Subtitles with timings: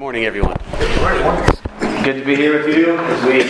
[0.00, 0.56] morning, everyone.
[2.02, 3.44] Good to be here with you as we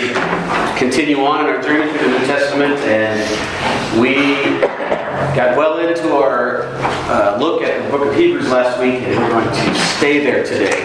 [0.77, 4.59] continue on in our journey through the New Testament, and we
[5.37, 6.65] got well into our
[7.07, 10.45] uh, look at the book of Hebrews last week, and we're going to stay there
[10.45, 10.83] today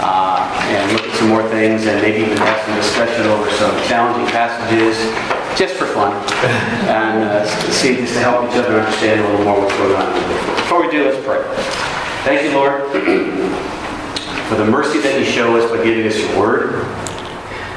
[0.00, 3.74] uh, and look at some more things, and maybe even have some discussion over some
[3.88, 5.00] challenging passages,
[5.58, 6.12] just for fun,
[6.92, 10.12] and uh, see just to help each other understand a little more what's going on.
[10.56, 11.40] Before we do, let's pray.
[12.24, 13.71] Thank you, Lord
[14.52, 16.84] for the mercy that you show us by giving us your word,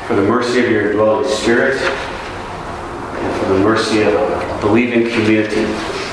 [0.08, 5.62] for the mercy of your dwelling spirit, and for the mercy of a believing community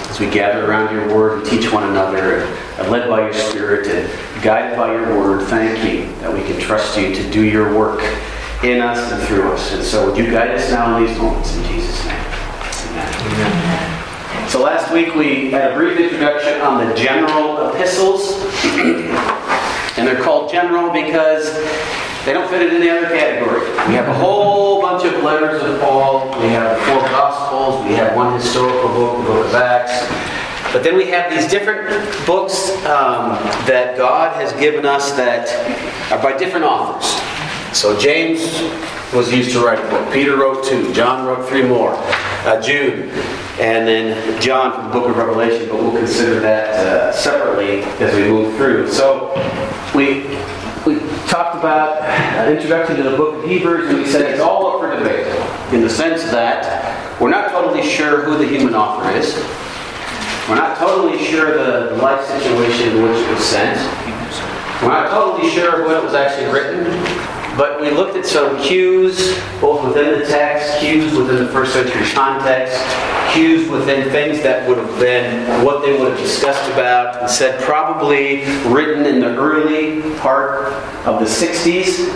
[0.08, 2.44] as we gather around your word and teach one another,
[2.78, 5.48] and led by your spirit and guided by your word.
[5.48, 8.00] Thank you that we can trust you to do your work
[8.62, 9.72] in us and through us.
[9.72, 12.14] And so would you guide us now in these moments in Jesus' name.
[12.14, 13.14] Amen.
[13.34, 14.48] Amen.
[14.48, 18.38] So last week we had a brief introduction on the general epistles.
[19.96, 21.52] And they're called general because
[22.24, 23.60] they don't fit in any other category.
[23.88, 26.26] We have a whole bunch of letters of Paul.
[26.40, 27.84] We have four Gospels.
[27.86, 30.06] We have one historical book, the book of Acts.
[30.72, 31.88] But then we have these different
[32.26, 33.32] books um,
[33.66, 35.48] that God has given us that
[36.10, 37.10] are by different authors.
[37.76, 38.40] So James
[39.12, 40.12] was used to write a book.
[40.12, 40.92] Peter wrote two.
[40.94, 41.92] John wrote three more.
[42.44, 43.08] Uh, Jude.
[43.60, 48.14] And then John from the book of Revelation, but we'll consider that uh, separately as
[48.16, 48.90] we move through.
[48.90, 49.30] So
[49.94, 50.26] we
[50.84, 50.98] we
[51.28, 54.80] talked about an introduction to the book of Hebrews, and we said it's all up
[54.80, 55.26] for debate
[55.72, 59.36] in the sense that we're not totally sure who the human author is.
[60.48, 63.78] We're not totally sure the life situation in which it was sent.
[64.82, 66.82] We're not totally sure when it was actually written.
[67.56, 72.02] But we looked at some cues, both within the text, cues within the first century
[72.12, 72.80] context,
[73.34, 77.60] cues within things that would have been what they would have discussed about, and said
[77.62, 80.72] probably written in the early part
[81.06, 82.08] of the 60s.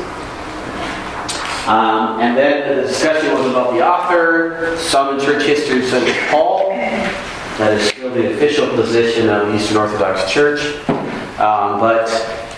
[1.69, 4.77] Um, and then the discussion was about the author.
[4.79, 6.71] Some in church history said Paul.
[7.59, 10.61] That is still the official position of the Eastern Orthodox Church.
[11.39, 12.09] Um, but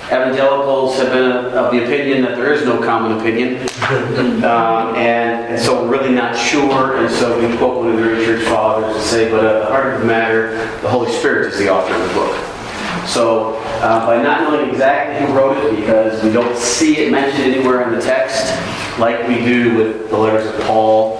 [0.08, 3.60] Evangelicals have been of the opinion that there is no common opinion.
[3.82, 4.42] Um,
[4.96, 6.96] and, and, so we're really not sure.
[6.96, 9.66] And so we quote one of the early church fathers and say, but at the
[9.66, 12.34] heart of the matter, the Holy Spirit is the author of the book.
[13.06, 17.52] So uh, by not knowing exactly who wrote it, because we don't see it mentioned
[17.52, 18.50] anywhere in the text,
[18.98, 21.18] like we do with the letters of Paul,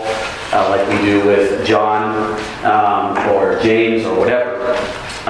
[0.53, 4.73] uh, like we do with John um, or James or whatever,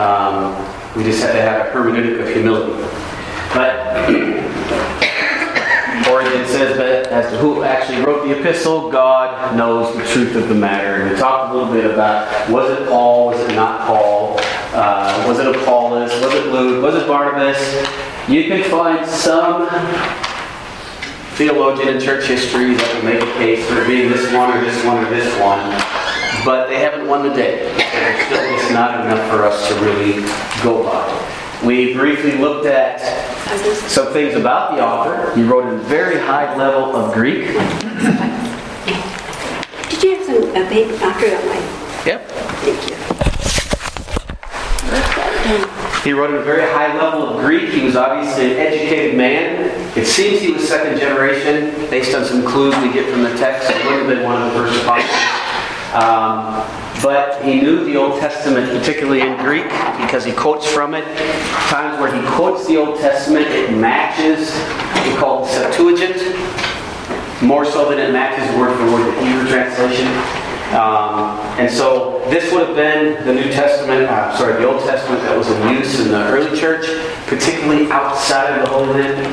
[0.01, 0.55] um,
[0.97, 3.08] we just have to have a hermeneutic of humility.
[3.55, 4.09] But
[6.11, 10.49] Origen says that as to who actually wrote the epistle, God knows the truth of
[10.49, 11.03] the matter.
[11.03, 14.37] And we talked a little bit about was it Paul, was it not Paul,
[14.73, 17.59] uh, was it Apollos, was it Luke, was it Barnabas?
[18.29, 19.69] You can find some
[21.37, 24.85] theologian in church history that will make a case for being this one or this
[24.85, 25.61] one or this one,
[26.45, 27.73] but they haven't won the day.
[27.93, 30.23] There's still just not enough for us to really
[30.63, 31.65] go by.
[31.65, 33.01] We briefly looked at
[33.89, 35.35] some things about the author.
[35.35, 37.47] He wrote in a very high level of Greek.
[39.89, 41.63] Did you have some a big after that one?
[42.07, 42.29] Yep.
[42.63, 42.97] Thank you.
[46.05, 47.71] He wrote in a very high level of Greek.
[47.71, 49.71] He was obviously an educated man.
[49.97, 53.71] It seems he was second generation, based on some clues we get from the text.
[53.71, 55.11] He would have been one of the first apostles.
[55.95, 56.63] Um,
[57.03, 59.69] but he knew the Old Testament, particularly in Greek,
[60.01, 61.05] because he quotes from it.
[61.69, 64.53] Times where he quotes the Old Testament, it matches
[65.09, 66.21] we call the Septuagint,
[67.43, 70.07] more so than it matches word for word the Hebrew translation.
[70.75, 75.23] Um, and so this would have been the New Testament, uh, sorry, the Old Testament
[75.23, 76.85] that was in use in the early church,
[77.27, 79.27] particularly outside of the Holy Land,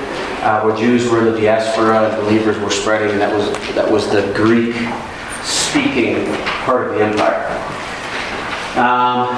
[0.44, 3.92] uh, where Jews were in the diaspora and believers were spreading, and that was that
[3.92, 4.76] was the Greek
[5.76, 6.24] speaking
[6.64, 7.52] part of the empire.
[8.80, 9.36] Um,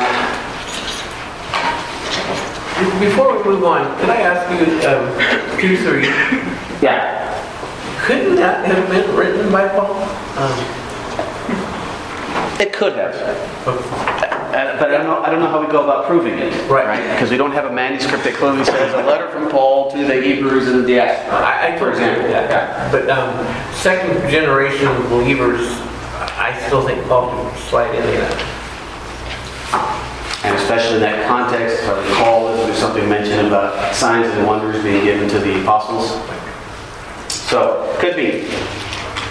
[3.00, 6.06] Before we move on, can I ask you um, two, three?
[6.80, 7.26] Yeah.
[8.06, 9.96] Couldn't that have been written by Paul?
[10.38, 10.54] Um,
[12.62, 13.16] it could have.
[13.66, 16.54] Uh, but I don't, know, I don't know how we go about proving it.
[16.70, 16.86] Right.
[16.86, 17.14] right?
[17.14, 20.22] Because we don't have a manuscript that clearly says a letter from Paul to the
[20.22, 21.40] Hebrews in the diaspora.
[21.40, 22.30] I, I for example.
[22.30, 22.92] Yeah, yeah.
[22.92, 25.87] But um, second generation believers
[26.36, 28.32] I still think Paul can slide in there.
[30.44, 34.82] And especially in that context, if I recall, there's something mentioned about signs and wonders
[34.84, 36.12] being given to the apostles.
[37.28, 38.48] So, could be.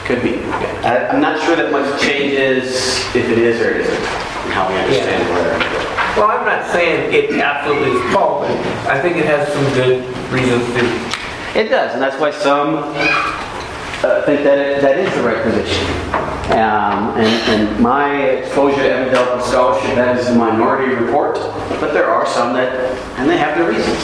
[0.05, 0.43] Could be.
[0.85, 4.69] I, am not sure that much changes if it is or it isn't, and how
[4.69, 5.35] we understand yeah.
[5.35, 5.87] where.
[6.17, 8.51] Well, I'm not saying it absolutely is Paul, but
[8.89, 10.03] I think it has some good
[10.33, 15.23] reasons to It does, and that's why some uh, think that it, that is the
[15.23, 16.16] right position.
[16.47, 21.35] Um, and, and my exposure to evangelical scholarship, that is the minority report,
[21.81, 22.71] but there are some that,
[23.19, 23.99] and they have their reasons.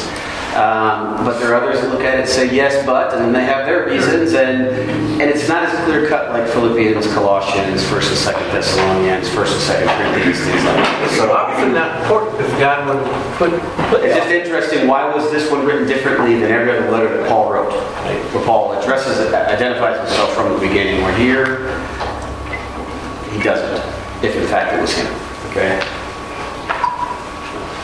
[0.52, 3.32] Um, but there are others that look at it and say yes, but, and then
[3.32, 4.68] they have their reasons, and
[5.22, 9.62] and it's not as clear cut like Philippians, Colossians, First and Second Thessalonians, First and
[9.62, 11.10] Second Corinthians, things like that.
[11.16, 13.00] So So obviously not important because God would
[13.38, 13.50] put,
[13.88, 14.88] put it's just interesting.
[14.88, 17.72] Why was this one written differently than every other letter that Paul wrote?
[18.34, 21.00] Where Paul addresses it, identifies himself from the beginning.
[21.02, 21.70] We're here,
[23.32, 24.24] he doesn't.
[24.24, 25.06] If in fact it was him.
[25.50, 25.80] Okay.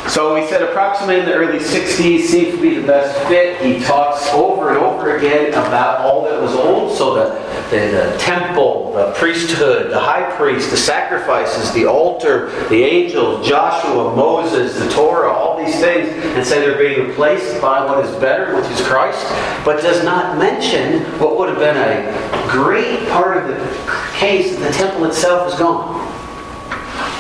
[0.09, 3.61] So we said approximately in the early 60s seems to be the best fit.
[3.61, 6.97] He talks over and over again about all that was old.
[6.97, 12.83] So the, the, the temple, the priesthood, the high priest, the sacrifices, the altar, the
[12.83, 18.05] angels, Joshua, Moses, the Torah, all these things, and say they're being replaced by what
[18.05, 19.23] is better, which is Christ,
[19.65, 24.73] but does not mention what would have been a great part of the case that
[24.73, 26.08] the temple itself is gone.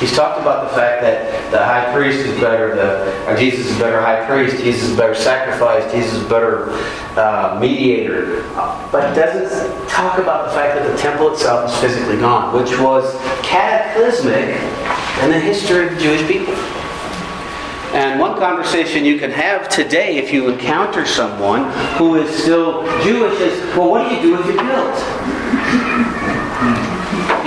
[0.00, 3.76] He's talked about the fact that the high priest is better, the, or Jesus is
[3.76, 6.70] a better high priest, Jesus is a better sacrifice, Jesus is a better
[7.18, 8.42] uh, mediator.
[8.92, 12.78] But he doesn't talk about the fact that the temple itself is physically gone, which
[12.78, 14.54] was cataclysmic
[15.24, 16.54] in the history of the Jewish people.
[17.94, 23.40] And one conversation you can have today if you encounter someone who is still Jewish
[23.40, 26.37] is, well, what do you do with your guilt?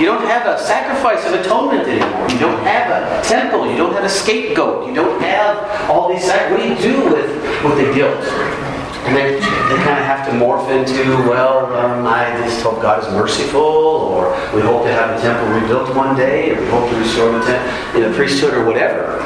[0.02, 2.28] You don't have a sacrifice of atonement anymore.
[2.28, 3.70] You don't have a temple.
[3.70, 4.88] You don't have a scapegoat.
[4.88, 6.24] You don't have all these.
[6.24, 7.30] Sac- what do you do with,
[7.62, 8.18] with the guilt?
[9.06, 13.00] And they, they kind of have to morph into, well, um, I just hope God
[13.00, 16.90] is merciful, or we hope to have the temple rebuilt one day, or we hope
[16.90, 19.18] to restore the, tem- you know, priesthood, or whatever.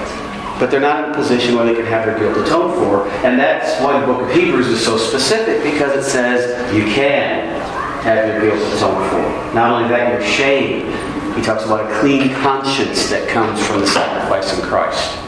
[0.60, 3.08] But they're not in a position where they can have their guilt atoned for.
[3.24, 7.65] And that's why the book of Hebrews is so specific, because it says you can
[8.06, 9.54] have your guilt atoned for.
[9.54, 10.86] Not only that, your shame.
[11.34, 15.18] He talks about a clean conscience that comes from the sacrifice in Christ.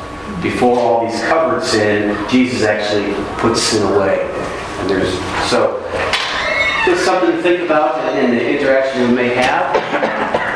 [0.42, 4.22] Before all these covered sin, Jesus actually puts sin away.
[4.78, 5.12] And there's
[5.50, 5.82] so
[6.86, 9.74] it's something to think about in the interaction we may have.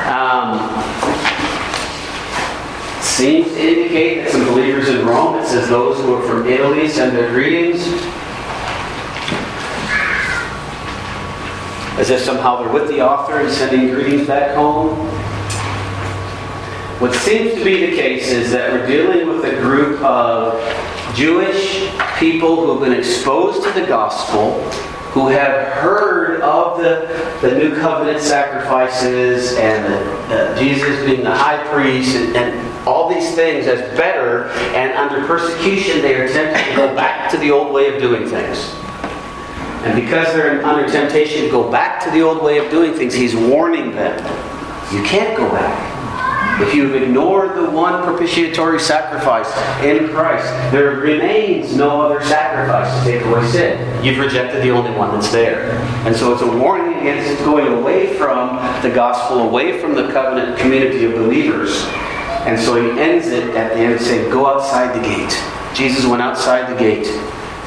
[0.09, 0.63] Um,
[3.03, 6.89] seems to indicate that some believers in Rome, it says those who are from Italy
[6.89, 7.83] send their greetings.
[11.99, 14.97] As if somehow they're with the author and sending greetings back home.
[17.01, 20.55] What seems to be the case is that we're dealing with a group of
[21.15, 24.63] Jewish people who have been exposed to the gospel,
[25.11, 31.35] who have heard of the, the new covenant sacrifices and the, uh, Jesus being the
[31.35, 36.71] high priest and, and all these things as better, and under persecution they are tempted
[36.71, 38.75] to go back to the old way of doing things.
[39.85, 43.15] And because they're under temptation to go back to the old way of doing things,
[43.15, 44.17] he's warning them.
[44.95, 45.93] You can't go back.
[46.61, 49.49] If you've ignored the one propitiatory sacrifice
[49.83, 54.05] in Christ, there remains no other sacrifice to take away sin.
[54.05, 55.73] You've rejected the only one that's there.
[56.07, 60.59] And so it's a warning against going away from the gospel, away from the covenant
[60.59, 61.83] community of believers.
[62.47, 65.37] And so he ends it at the end saying, Go outside the gate.
[65.75, 67.07] Jesus went outside the gate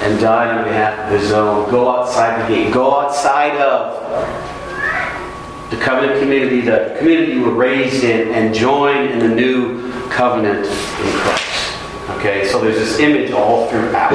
[0.01, 1.69] and died on behalf of his own.
[1.71, 2.73] Go outside the gate.
[2.73, 3.95] Go outside of
[5.71, 10.65] the covenant community, the community you were raised in, and join in the new covenant
[10.65, 11.79] in Christ.
[12.11, 14.11] Okay, so there's this image all throughout.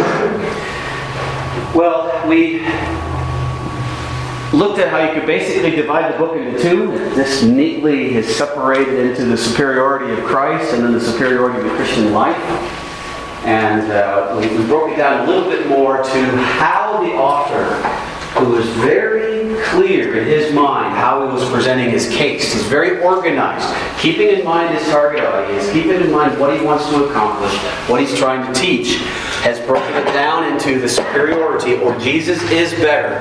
[1.74, 2.60] Well, we
[4.52, 6.92] looked at how you could basically divide the book into two.
[7.14, 11.76] This neatly is separated into the superiority of Christ and then the superiority of the
[11.76, 12.36] Christian life.
[13.44, 17.64] And uh, we, broke it down a little bit more to how the author,
[18.38, 23.00] who was very clear in his mind how he was presenting his case, he's very
[23.02, 23.66] organized,
[23.98, 27.52] keeping in mind his target audience, keeping in mind what he wants to accomplish,
[27.88, 28.96] what he's trying to teach,
[29.42, 33.18] has broken it down into the superiority, or Jesus is better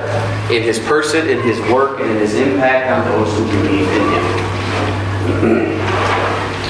[0.53, 4.03] in his person, in his work, and in his impact on those who believe in
[5.43, 5.65] him.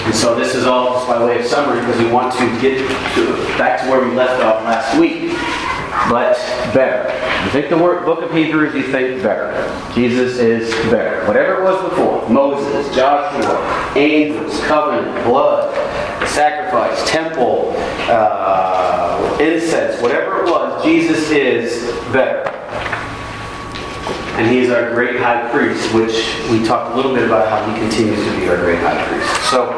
[0.09, 2.79] And so this is all just by way of summary because we want to get
[3.13, 5.29] to, back to where we left off last week.
[6.09, 6.35] But
[6.73, 7.13] better.
[7.45, 9.53] You think the word, book of Hebrews, you think better.
[9.93, 11.27] Jesus is better.
[11.27, 15.75] Whatever it was before Moses, Joshua, angels, covenant, blood,
[16.27, 17.75] sacrifice, temple,
[18.09, 22.58] uh, incense, whatever it was, Jesus is better.
[24.37, 27.65] And he is our great high priest, which we talked a little bit about how
[27.71, 29.49] he continues to be our great high priest.
[29.49, 29.73] So,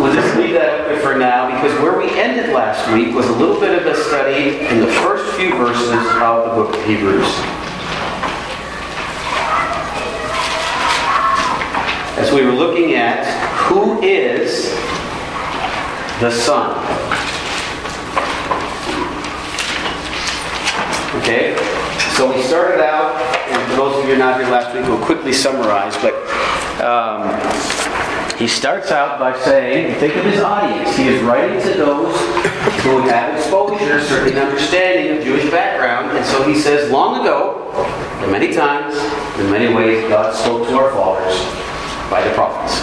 [0.00, 3.58] we'll just leave that for now because where we ended last week was a little
[3.60, 7.26] bit of a study in the first few verses of the book of Hebrews.
[12.18, 13.24] As we were looking at
[13.68, 14.70] who is
[16.20, 16.76] the Son.
[21.22, 21.77] Okay?
[22.18, 23.14] So we started out,
[23.48, 26.14] and for those of you not here last week, we'll quickly summarize, but
[26.82, 27.30] um,
[28.36, 30.96] he starts out by saying, think of his audience.
[30.96, 32.18] He is writing to those
[32.82, 36.16] who have exposure, certain understanding of Jewish background.
[36.18, 37.70] And so he says, long ago,
[38.28, 38.96] many times,
[39.38, 41.38] in many ways, God spoke to our fathers
[42.10, 42.82] by the prophets.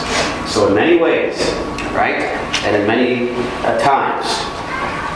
[0.49, 1.35] So in many ways,
[1.91, 2.23] right?
[2.63, 3.31] And in many
[3.65, 4.44] uh, times.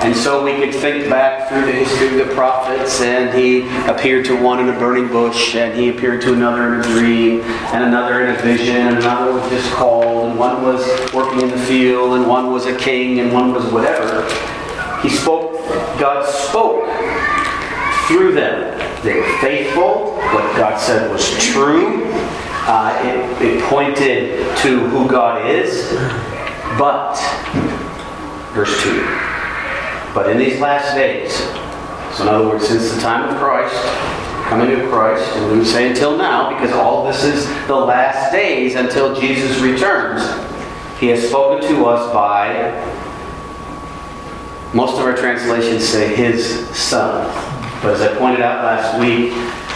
[0.01, 4.23] And so we could think back through the history of the prophets, and he appeared
[4.25, 7.83] to one in a burning bush, and he appeared to another in a dream, and
[7.83, 11.57] another in a vision, and another was just called, and one was working in the
[11.65, 14.23] field, and one was a king, and one was whatever.
[15.01, 15.51] He spoke,
[15.99, 16.85] God spoke
[18.07, 18.79] through them.
[19.03, 22.05] They were faithful, what God said was true.
[22.71, 22.97] Uh,
[23.41, 25.91] it, it pointed to who God is,
[26.77, 27.15] but,
[28.53, 29.38] verse 2.
[30.13, 31.33] But in these last days,
[32.17, 33.75] so in other words, since the time of Christ,
[34.49, 38.73] coming of Christ, and we say until now, because all this is the last days
[38.73, 40.23] until Jesus returns,
[40.99, 42.73] he has spoken to us by,
[44.73, 47.27] most of our translations say his son.
[47.83, 49.31] But as I pointed out last week,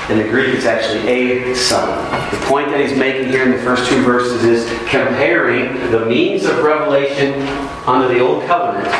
[0.09, 1.87] in the Greek, it's actually a son.
[2.31, 6.43] The point that he's making here in the first two verses is comparing the means
[6.43, 7.47] of revelation
[7.87, 8.91] under the Old Covenant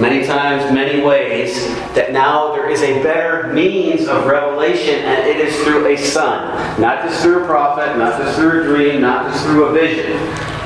[0.00, 5.36] many times, many ways, that now there is a better means of revelation, and it
[5.38, 6.80] is through a son.
[6.80, 10.12] Not just through a prophet, not just through a dream, not just through a vision.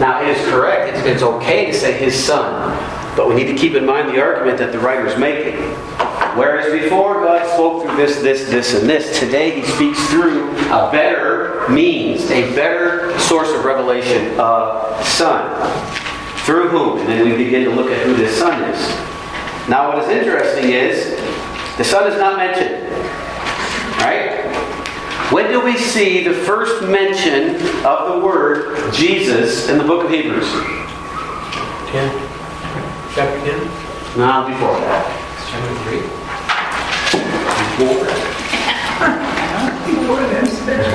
[0.00, 2.76] Now, it is correct, it's, it's okay to say his son,
[3.16, 5.56] but we need to keep in mind the argument that the writer is making.
[6.36, 10.88] Whereas before God spoke through this, this, this, and this, today he speaks through a
[10.90, 15.50] better means, a better source of revelation, a son.
[16.44, 16.98] Through whom?
[17.00, 19.09] And then we begin to look at who this son is.
[19.68, 21.16] Now, what is interesting is
[21.76, 22.82] the Son is not mentioned.
[24.00, 24.44] Right?
[25.32, 27.54] When do we see the first mention
[27.86, 30.50] of the word Jesus in the book of Hebrews?
[31.92, 32.10] 10.
[33.14, 33.58] Chapter 10?
[34.18, 35.06] No, before that.
[35.48, 36.02] Chapter 3?
[37.78, 38.40] Before.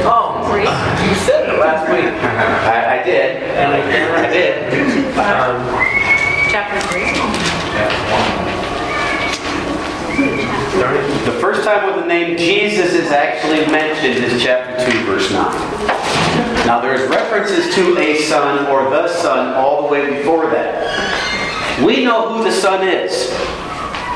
[0.07, 2.05] Oh, you said it last week.
[2.23, 3.43] I, I did.
[3.57, 4.53] I, I did.
[5.17, 5.63] Um,
[6.51, 7.01] Chapter 3.
[7.73, 8.24] chapter 1.
[10.75, 15.41] The first time when the name Jesus is actually mentioned is chapter 2, verse 9.
[16.67, 21.81] Now there's references to a son or the son all the way before that.
[21.85, 23.31] We know who the son is.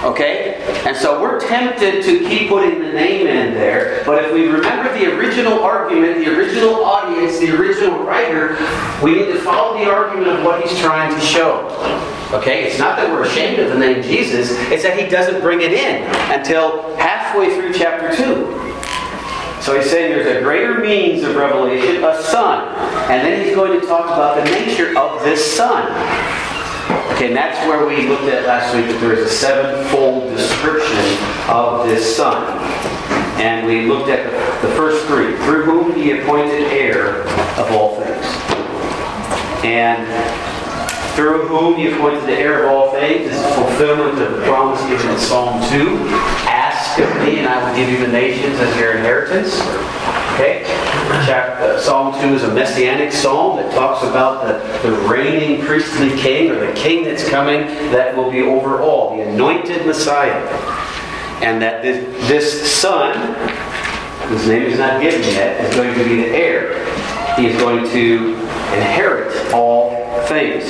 [0.04, 0.56] Okay?
[0.86, 4.98] And so we're tempted to keep putting the name in there, but if we remember
[4.98, 8.58] the original argument, the original audience, the original writer,
[9.04, 11.68] we need to follow the argument of what he's trying to show.
[12.32, 12.64] Okay?
[12.64, 15.74] It's not that we're ashamed of the name Jesus, it's that he doesn't bring it
[15.74, 18.70] in until halfway through chapter 2.
[19.62, 22.74] So he's saying there's a greater means of revelation, a son.
[23.12, 25.92] And then he's going to talk about the nature of this son.
[27.20, 31.04] Okay, and that's where we looked at last week that there is a sevenfold description
[31.50, 32.48] of this son.
[33.42, 37.24] And we looked at the, the first three, through whom he appointed heir
[37.60, 38.24] of all things.
[39.68, 40.08] And
[41.14, 45.12] through whom he appointed the heir of all things is fulfillment of the promise given
[45.12, 46.00] in Psalm 2.
[46.48, 49.60] Ask of me, and I will give you the nations as your inheritance.
[50.36, 50.64] Okay?
[51.30, 56.50] Uh, psalm 2 is a messianic psalm that talks about the, the reigning priestly king,
[56.50, 60.34] or the king that's coming that will be over all, the anointed Messiah.
[61.44, 63.36] And that this, this son,
[64.28, 66.84] whose name is not given yet, is going to be the heir.
[67.36, 68.34] He is going to
[68.74, 69.92] inherit all
[70.24, 70.66] things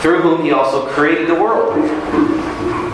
[0.00, 1.76] through whom he also created the world.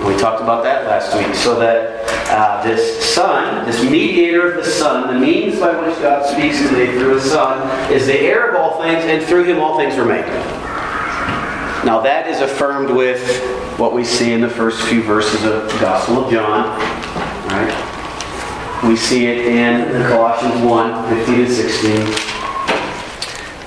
[0.05, 1.35] We talked about that last week.
[1.37, 1.96] So that
[2.29, 6.93] uh, this Son, this mediator of the Son, the means by which God speaks today
[6.99, 10.05] through His Son, is the heir of all things, and through Him all things were
[10.05, 10.27] made.
[11.85, 15.79] Now that is affirmed with what we see in the first few verses of the
[15.79, 16.79] Gospel of John.
[17.49, 18.83] Right?
[18.89, 22.37] We see it in Colossians 1, 15 and 16.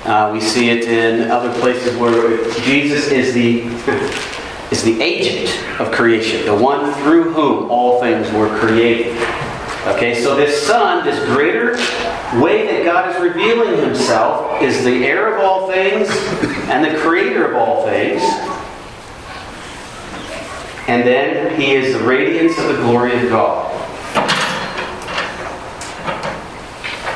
[0.04, 3.62] Uh, we see it in other places where Jesus is the
[4.70, 5.48] is the agent
[5.80, 9.16] of creation, the one through whom all things were created.
[9.86, 11.72] Okay, so this Son, this greater
[12.40, 16.08] way that God is revealing Himself, is the heir of all things
[16.68, 18.22] and the creator of all things.
[20.86, 23.70] And then he is the radiance of the glory of God.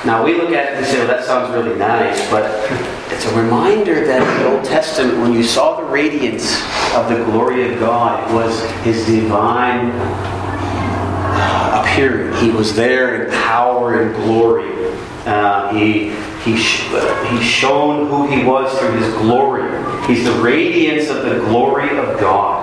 [0.07, 2.45] Now we look at it and say, well, that sounds really nice, but
[3.11, 6.61] it's a reminder that in the Old Testament, when you saw the radiance
[6.95, 9.91] of the glory of God, was his divine
[11.81, 12.33] appearing.
[12.37, 14.71] He was there in power and glory.
[15.27, 16.11] Uh, he
[16.45, 16.83] he sh-
[17.31, 19.63] he shown who he was through his glory.
[20.07, 22.63] He's the radiance of the glory of God.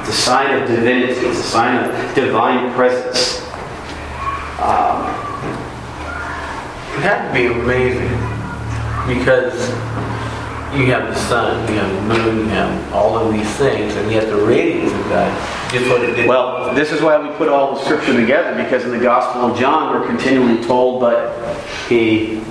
[0.00, 1.12] It's a sign of divinity.
[1.26, 3.40] It's a sign of divine presence.
[4.60, 5.06] Um,
[6.96, 8.10] It had to be amazing
[9.06, 9.54] because
[10.76, 14.10] you have the sun, you have the moon, you have all of these things, and
[14.10, 15.72] you have the radiance of God.
[15.72, 16.28] Just what it did.
[16.28, 19.58] Well, this is why we put all the scripture together because in the Gospel of
[19.58, 21.56] John we're continually told, but
[21.88, 22.42] he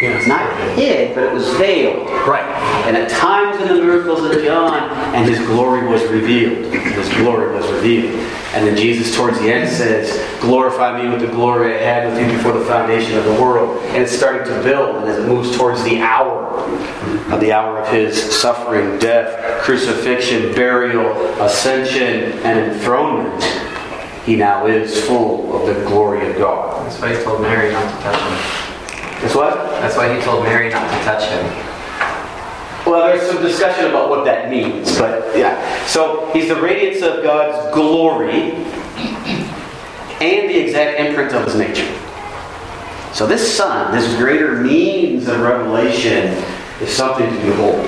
[0.00, 2.08] you know, it's not hid, but it was veiled.
[2.26, 2.46] right.
[2.86, 6.72] And at times in the miracles of John, and his glory was revealed.
[6.72, 8.14] His glory was revealed.
[8.54, 12.20] And then Jesus, towards the end, says, Glorify me with the glory I had with
[12.20, 13.82] you before the foundation of the world.
[13.88, 16.46] And it's starting to build, and as it moves towards the hour
[17.30, 21.10] of the hour of his suffering, death, crucifixion, burial,
[21.42, 23.44] ascension, and enthronement,
[24.24, 26.86] he now is full of the glory of God.
[26.86, 29.22] That's why he told Mary not to touch him.
[29.22, 29.54] That's what?
[29.80, 31.77] That's why he told Mary not to touch him.
[32.88, 35.86] Well, there's some discussion about what that means, but yeah.
[35.86, 38.52] So he's the radiance of God's glory
[40.22, 41.86] and the exact imprint of his nature.
[43.12, 46.42] So this Son, this greater means of revelation,
[46.80, 47.84] is something to behold.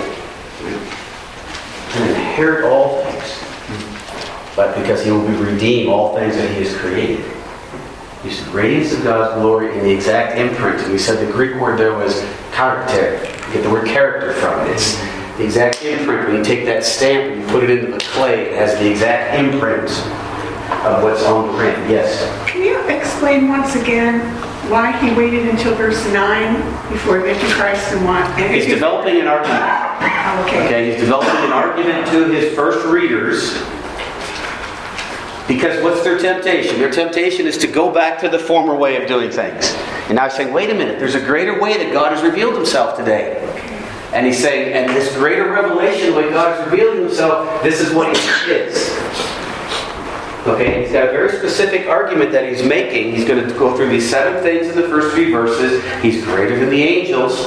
[1.94, 3.42] And inherit all things,
[4.54, 7.24] but because he will be redeem all things that he has created.
[8.22, 10.82] He's the radiance of God's glory and the exact imprint.
[10.82, 12.22] And we said the Greek word there was
[12.60, 13.24] character.
[13.48, 14.72] You get the word character from it.
[14.72, 14.96] It's
[15.38, 16.28] the exact imprint.
[16.28, 18.90] When you take that stamp and you put it into the clay, it has the
[18.90, 19.88] exact imprint
[20.84, 21.78] of what's on the print.
[21.88, 22.20] Yes.
[22.48, 24.20] Can you explain once again
[24.70, 28.24] why he waited until verse 9 before making Christ and what?
[28.38, 29.62] and He's developing an argument.
[29.62, 29.86] Oh,
[30.46, 30.66] Okay.
[30.66, 33.58] Okay, he's developing an argument to his first readers.
[35.50, 36.78] Because what's their temptation?
[36.78, 39.74] Their temptation is to go back to the former way of doing things.
[40.06, 42.54] And now he's saying, wait a minute, there's a greater way that God has revealed
[42.54, 43.40] himself today.
[44.14, 48.16] And he's saying, and this greater revelation, way God has revealed himself, this is what
[48.16, 48.90] he is.
[50.46, 53.12] Okay, he's got a very specific argument that he's making.
[53.12, 55.82] He's going to go through these seven things in the first three verses.
[56.00, 57.40] He's greater than the angels.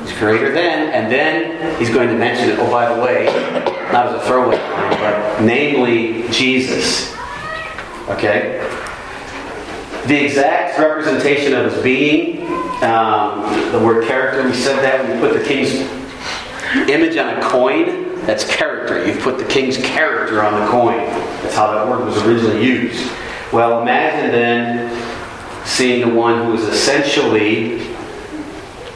[0.00, 2.58] He's greater than, and then he's going to mention it.
[2.58, 7.14] Oh, by the way, not as a throwaway line, but namely Jesus.
[8.08, 8.60] Okay?
[10.06, 12.42] The exact representation of his being,
[12.82, 15.72] um, the word character, we said that when you put the king's
[16.88, 19.06] image on a coin, that's character.
[19.06, 20.98] You've put the king's character on the coin.
[21.42, 23.10] That's how that word was originally used.
[23.52, 27.94] Well, imagine then seeing the one who is essentially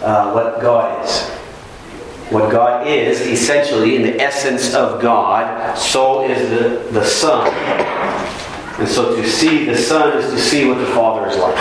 [0.02, 1.37] uh, what God is.
[2.30, 7.48] What God is, essentially, in the essence of God, so is the, the Son.
[8.78, 11.56] And so to see the Son is to see what the Father is like.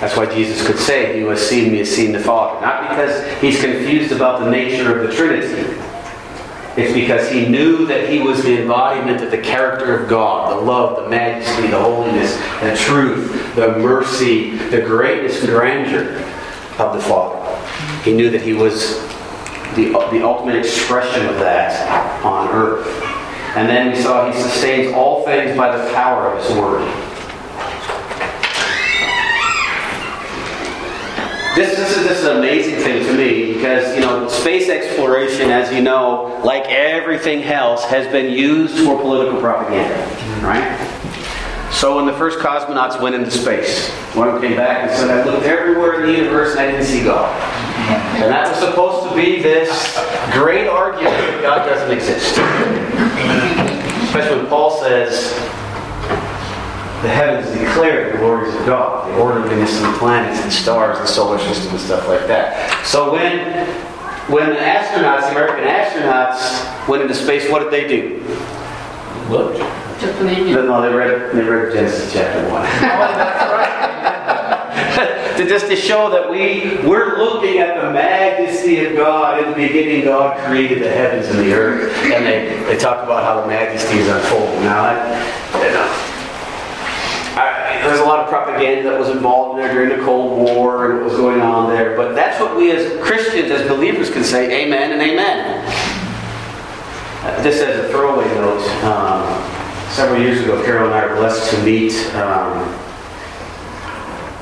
[0.00, 2.60] That's why Jesus could say, He who has seen me has seen the Father.
[2.60, 5.78] Not because he's confused about the nature of the Trinity.
[6.74, 10.60] It's because he knew that he was the embodiment of the character of God, the
[10.62, 16.16] love, the majesty, the holiness, the truth, the mercy, the greatness and grandeur
[16.78, 17.38] of the Father.
[18.02, 19.11] He knew that he was
[19.74, 22.86] the, the ultimate expression of that on earth.
[23.56, 26.88] And then we saw he sustains all things by the power of his word.
[31.54, 35.70] This, this is is an amazing thing to me because you know space exploration, as
[35.70, 39.94] you know, like everything else, has been used for political propaganda,
[40.42, 40.78] right?
[41.70, 45.44] So when the first cosmonauts went into space, one came back and said, "I looked
[45.44, 47.28] everywhere in the universe and I didn't see God."
[47.92, 49.68] And that was supposed to be this
[50.32, 52.38] great argument that God doesn't exist.
[54.04, 55.32] Especially when Paul says,
[57.02, 61.06] the heavens declare the glories of God, the orderliness of the planets and stars, the
[61.06, 62.86] solar system, and stuff like that.
[62.86, 63.66] So when
[64.30, 68.22] when the astronauts, the American astronauts, went into space, what did they do?
[69.28, 69.56] Look.
[70.00, 70.66] Took communion.
[70.66, 72.68] No, they read they read Genesis chapter one.
[74.94, 79.42] Oh, to just to show that we we're looking at the majesty of God.
[79.42, 83.24] In the beginning, God created the heavens and the earth, and they, they talk about
[83.24, 84.62] how the majesty is unfolding.
[84.62, 84.94] Now, I,
[85.58, 85.88] you know,
[87.88, 91.00] there's a lot of propaganda that was involved in there during the Cold War and
[91.00, 91.96] what was going on there.
[91.96, 95.64] But that's what we as Christians, as believers, can say, Amen and Amen.
[97.42, 101.62] Just as a throwaway note, um, several years ago, Carol and I were blessed to
[101.62, 102.68] meet um,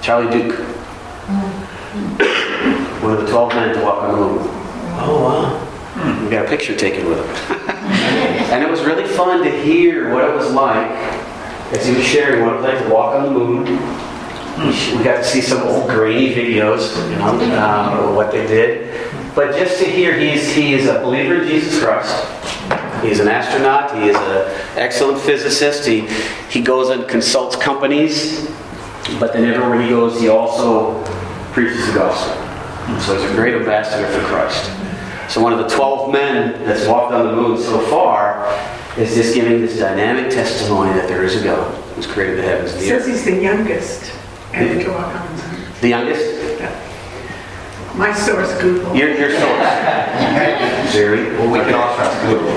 [0.03, 0.70] Charlie Duke,
[3.03, 4.39] one of the 12 men to walk on the moon.
[5.03, 6.25] Oh, wow.
[6.25, 7.61] We got a picture taken with him.
[8.53, 10.91] and it was really fun to hear what it was like
[11.73, 13.65] as he was sharing what it was like to walk on the moon.
[14.99, 19.11] We got to see some old grainy videos, you know, um, of what they did.
[19.35, 22.27] But just to hear he's, he is a believer in Jesus Christ.
[23.03, 23.97] He's an astronaut.
[23.97, 25.87] He is an excellent physicist.
[25.87, 26.01] He,
[26.51, 28.51] he goes and consults companies.
[29.19, 31.00] But then everywhere he goes, he also
[31.53, 32.35] preaches the gospel.
[33.01, 34.71] So he's a great ambassador for Christ.
[35.33, 38.47] So one of the 12 men that's walked on the moon so far
[38.99, 42.73] is just giving this dynamic testimony that there is a God who's created the heavens
[42.73, 44.13] and the Says he's the youngest
[44.53, 45.67] ever to walk on the moon.
[45.81, 46.41] The youngest?
[47.97, 48.95] My source, Google.
[48.95, 50.91] Your, your source.
[50.93, 51.37] Siri.
[51.37, 52.57] Well, we can all trust Google.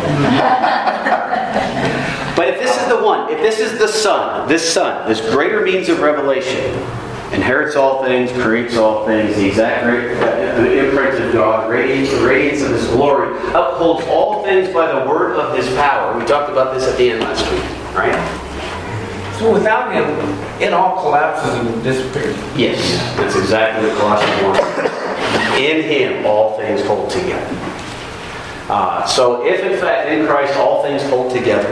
[2.36, 5.62] But if this is the one, if this is the Son, this Son, this greater
[5.62, 6.74] means of revelation,
[7.34, 9.86] inherits all things, creates all things, the exact
[10.58, 15.10] the imprint of God, radiance, the radiance of His glory, upholds all things by the
[15.10, 16.18] word of His power.
[16.18, 18.44] We talked about this at the end last week, right?
[19.40, 20.06] So without him,
[20.62, 22.38] it all collapses and disappears.
[22.56, 22.80] Yes,
[23.18, 25.60] that's exactly what Colossians 1 says.
[25.60, 27.58] In Him, all things hold together.
[28.70, 31.68] Uh, so, if in fact in Christ all things hold together,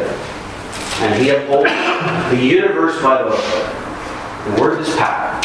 [1.00, 1.70] and He upholds
[2.32, 3.30] the universe by the,
[4.46, 5.40] the word is power,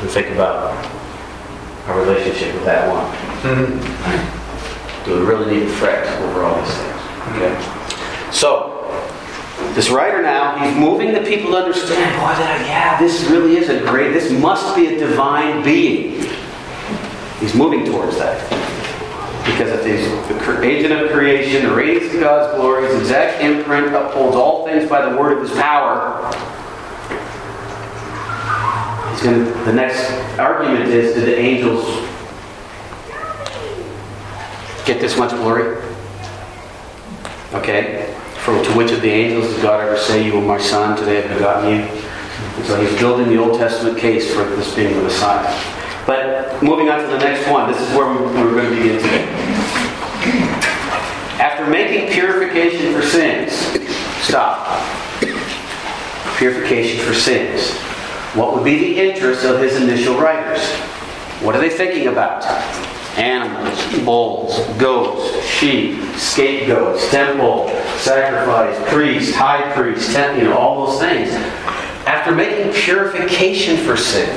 [0.00, 0.74] and think about
[1.86, 3.06] our relationship with that one.
[3.42, 5.04] Mm-hmm.
[5.04, 7.00] Do we really need to fret over all these things?
[7.36, 8.30] Okay.
[8.32, 8.72] So,
[9.74, 13.68] this writer now, he's moving the people to understand, boy, that, yeah, this really is
[13.68, 16.24] a great, this must be a divine being.
[17.40, 18.40] He's moving towards that.
[19.44, 21.72] Because if he's the agent of creation, of
[22.20, 26.26] God's glory, his exact imprint upholds all things by the word of his power.
[29.10, 31.84] He's going to, the next argument is, did the angels
[34.84, 35.82] get this much glory?
[37.54, 38.12] Okay.
[38.40, 41.22] For to which of the angels did God ever say, You are my son, today
[41.24, 41.76] I've begotten you?
[41.82, 45.52] And so he's building the Old Testament case for this being the Messiah.
[46.06, 48.98] But moving on to the next one, this is where we- we're going to begin
[49.02, 49.24] today.
[51.40, 53.75] After making purification for sins,
[54.26, 54.82] stop.
[56.36, 57.70] Purification for sins.
[58.34, 60.62] What would be the interest of his initial writers?
[61.42, 62.44] What are they thinking about?
[63.16, 71.00] Animals, bulls, goats, sheep, scapegoats, temple, sacrifice, priest, high priest, temple, you know, all those
[71.00, 71.30] things.
[72.06, 74.28] After making purification for sin.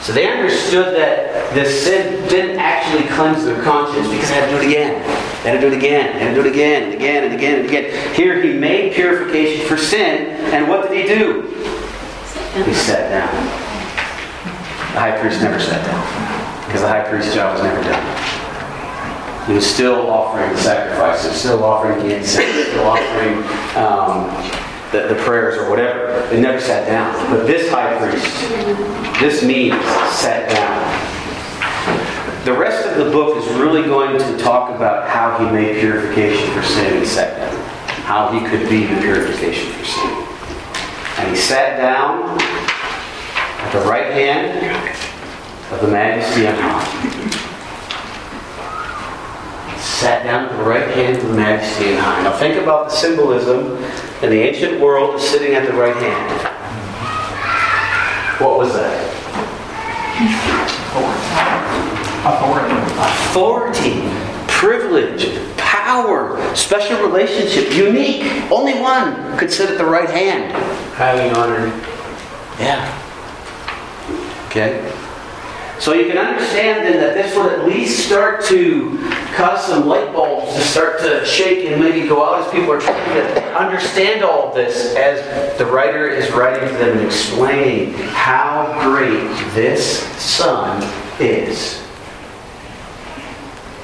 [0.00, 4.56] So they understood that the sin didn't actually cleanse their conscience because they had to
[4.56, 5.29] do it again.
[5.42, 7.66] They had to do it again, and do it again, and again, and again, and
[7.66, 8.14] again.
[8.14, 11.42] Here he made purification for sin, and what did he do?
[12.64, 13.34] He sat down.
[14.92, 19.46] The high priest never sat down because the high priest's job was never done.
[19.46, 23.38] He was still offering sacrifices, still offering the incense, still offering
[23.76, 24.28] um,
[24.92, 26.26] the, the prayers or whatever.
[26.28, 27.14] They never sat down.
[27.30, 29.74] But this high priest, this means
[30.14, 31.09] sat down.
[32.44, 36.50] The rest of the book is really going to talk about how he made purification
[36.54, 37.54] for sin and sat down.
[38.04, 40.26] How he could be the purification for sin.
[41.18, 44.56] And he sat down at the right hand
[45.70, 46.86] of the majesty on high.
[49.78, 52.22] Sat down at the right hand of the majesty on high.
[52.22, 53.76] Now think about the symbolism
[54.22, 56.48] in the ancient world of sitting at the right hand.
[58.40, 59.10] What was that?
[62.30, 64.08] Authority,
[64.46, 68.22] privilege, power, special relationship, unique.
[68.50, 70.52] Only one could sit at the right hand.
[70.94, 71.72] Highly honored.
[72.58, 72.86] Yeah.
[74.46, 74.94] Okay.
[75.80, 78.98] So you can understand then that this would at least start to
[79.34, 82.80] cause some light bulbs to start to shake and maybe go out as people are
[82.80, 87.94] trying to understand all of this as the writer is writing to them and explaining
[88.10, 90.86] how great this son
[91.18, 91.82] is.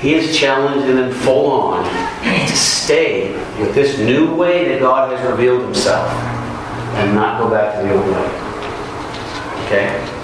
[0.00, 1.84] He is challenging them full on
[2.22, 7.76] to stay with this new way that God has revealed himself and not go back
[7.76, 8.46] to the old way.
[9.64, 10.16] Okay?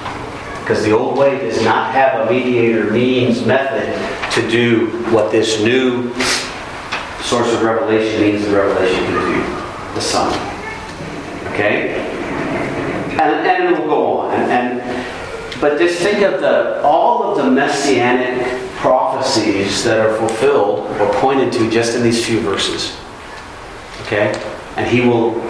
[0.61, 3.93] Because the old way does not have a mediator means method
[4.33, 6.13] to do what this new
[7.23, 9.95] source of revelation means the revelation can do.
[9.95, 10.33] The Son.
[11.53, 11.95] Okay?
[13.13, 14.35] And, and it will go on.
[14.35, 18.72] And, and but just think of the all of the messianic
[19.23, 22.99] prophecies that are fulfilled or pointed to just in these few verses.
[24.03, 24.33] Okay?
[24.77, 25.41] And he will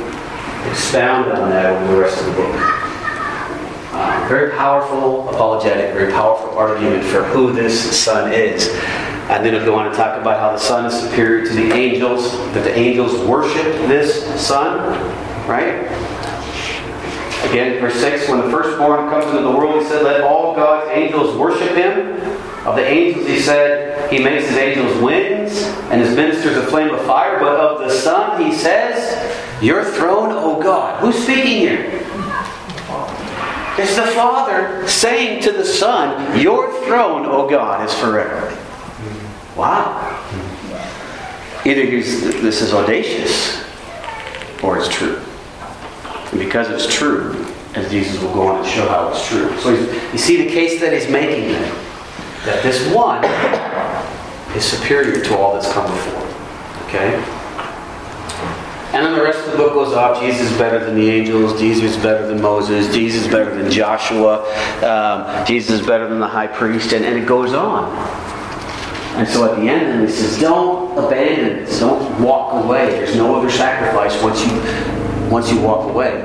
[0.71, 2.55] expound on that over the rest of the book.
[3.95, 8.69] Uh, very powerful apologetic, very powerful argument for who this son is.
[9.31, 11.73] And then he'll go on to talk about how the son is superior to the
[11.73, 14.81] angels, that the angels worship this son,
[15.49, 15.87] right?
[17.49, 20.91] Again, verse 6 When the firstborn comes into the world, he said, Let all God's
[20.91, 22.42] angels worship him.
[22.65, 26.95] Of the angels, he said, He makes his angels winds and his ministers a flame
[26.95, 27.41] of fire.
[27.41, 31.01] But of the Son, he says, Your throne, O God.
[31.01, 31.99] Who's speaking here?
[33.79, 38.57] It's the Father saying to the Son, Your throne, O God, is forever.
[39.57, 40.23] Wow.
[41.65, 43.65] Either this is audacious
[44.63, 45.21] or it's true.
[46.31, 49.57] And because it's true, as Jesus will go on and show how it's true.
[49.59, 51.73] So you see the case that he's making there.
[52.45, 53.25] That this one
[54.57, 56.87] is superior to all that's come before.
[56.87, 57.15] Okay?
[58.93, 60.21] And then the rest of the book goes off.
[60.21, 61.59] Jesus is better than the angels.
[61.59, 62.93] Jesus is better than Moses.
[62.95, 64.43] Jesus is better than Joshua.
[64.85, 66.93] Um, Jesus is better than the high priest.
[66.93, 67.91] And, and it goes on.
[69.17, 71.81] And so at the end, then he says, don't abandon this.
[71.81, 72.91] Don't walk away.
[72.91, 76.21] There's no other sacrifice once you, once you walk away.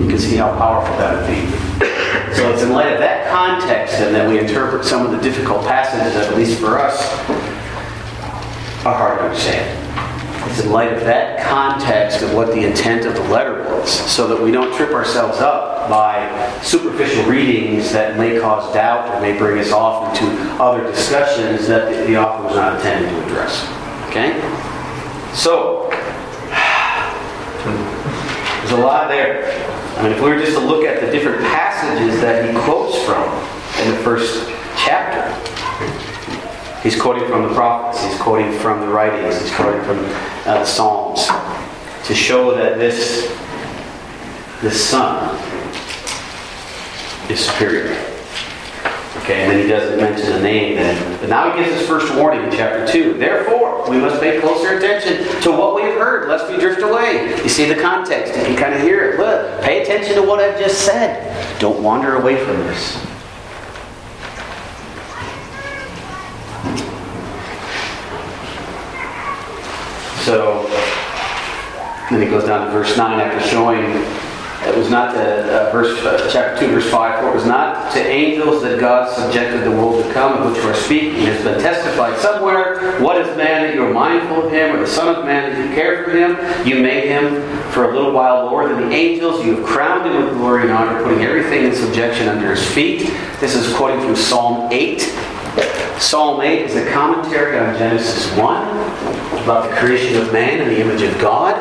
[0.00, 1.63] You can see how powerful that would be.
[2.36, 5.66] So it's in light of that context and that we interpret some of the difficult
[5.66, 7.00] passages that, at least for us,
[8.84, 9.80] are hard to understand.
[10.50, 14.28] It's in light of that context of what the intent of the letter was, so
[14.28, 19.36] that we don't trip ourselves up by superficial readings that may cause doubt or may
[19.36, 20.26] bring us off into
[20.62, 23.64] other discussions that the, the author was not intending to address.
[24.10, 24.40] Okay?
[25.34, 25.88] So,
[28.60, 29.73] there's a lot there.
[29.96, 32.98] I mean, if we were just to look at the different passages that he quotes
[33.04, 33.22] from
[33.84, 35.22] in the first chapter,
[36.82, 40.64] he's quoting from the prophets, he's quoting from the writings, he's quoting from uh, the
[40.64, 41.26] Psalms
[42.06, 43.34] to show that this,
[44.60, 45.34] this son
[47.30, 48.13] is superior.
[49.24, 51.18] Okay, and then he doesn't mention a name then.
[51.18, 53.14] But now he gives his first warning in chapter 2.
[53.14, 57.34] Therefore, we must pay closer attention to what we have heard, lest we drift away.
[57.42, 58.36] You see the context.
[58.36, 59.18] You can kind of hear it.
[59.18, 61.58] Look, pay attention to what I've just said.
[61.58, 63.00] Don't wander away from this.
[70.26, 70.68] So,
[72.10, 74.04] then he goes down to verse 9 after showing
[74.66, 77.92] it was not the uh, verse uh, chapter 2 verse 5 for it was not
[77.92, 81.22] to angels that god subjected the world to come of which we are speaking.
[81.22, 83.00] It has been testified somewhere.
[83.00, 85.68] What is man that you are mindful of him or the son of man that
[85.68, 86.66] you care for him?
[86.66, 89.44] You made him for a little while lower than the angels.
[89.44, 93.00] You have crowned him with glory and honor putting everything in subjection under his feet.
[93.40, 95.02] This is quoting from psalm 8
[95.98, 100.80] Psalm 8 is a commentary on Genesis 1 about the creation of man in the
[100.80, 101.54] image of God.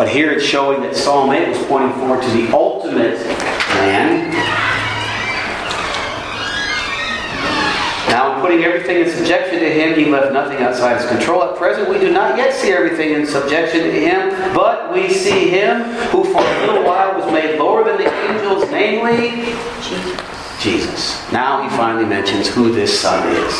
[0.00, 4.32] But here it's showing that Psalm 8 was pointing forward to the ultimate man.
[8.08, 11.42] Now, in putting everything in subjection to him, he left nothing outside his control.
[11.42, 15.50] At present, we do not yet see everything in subjection to him, but we see
[15.50, 19.52] him who for a little while was made lower than the angels, namely
[20.62, 21.30] Jesus.
[21.30, 23.52] Now he finally mentions who this son is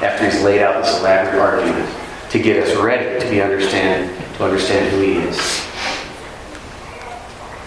[0.00, 1.92] after he's laid out this elaborate argument
[2.30, 5.69] to get us ready to be understand to understand who he is.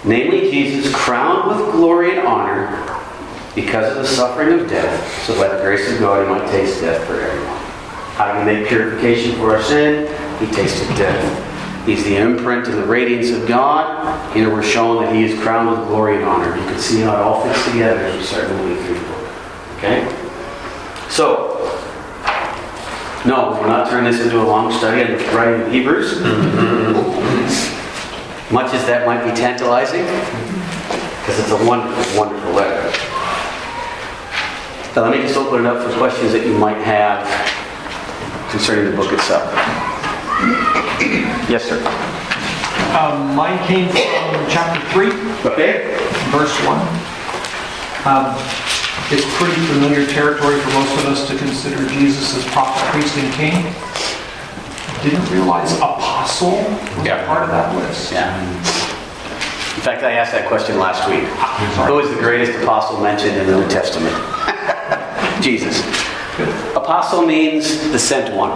[0.06, 2.80] Namely, Jesus crowned with glory and honor
[3.56, 6.82] because of the suffering of death, so by the grace of God he might taste
[6.82, 7.58] death for everyone.
[8.16, 10.08] How do we make purification for our sin?
[10.39, 11.86] He tasted death.
[11.86, 14.34] He's the imprint and the radiance of God.
[14.34, 16.56] Here we're shown that he is crowned with glory and honor.
[16.56, 19.30] You can see how it all fits together as we start moving through the book.
[19.78, 20.06] Okay?
[21.10, 21.54] So,
[23.26, 26.22] no, we're not turning this into a long study on the writing of Hebrews.
[28.54, 32.86] Much as that might be tantalizing, because it's a wonderful, wonderful letter.
[34.94, 37.26] Now, let me just open it up for questions that you might have
[38.52, 39.50] concerning the book itself.
[41.50, 41.82] Yes, sir.
[42.94, 45.10] Um, mine came from chapter 3,
[45.50, 45.98] Okay.
[46.30, 46.78] verse 1.
[48.06, 48.38] Um,
[49.10, 53.34] it's pretty familiar territory for most of us to consider Jesus as prophet, priest, and
[53.34, 53.74] king.
[55.04, 57.26] Didn't realize apostle was Yeah.
[57.28, 58.12] part of that list.
[58.12, 58.39] Yeah.
[59.76, 61.24] In fact, I asked that question last week.
[61.88, 64.16] Who is the greatest apostle mentioned in the New Testament?
[65.42, 65.82] Jesus.
[66.76, 68.52] Apostle means the sent one.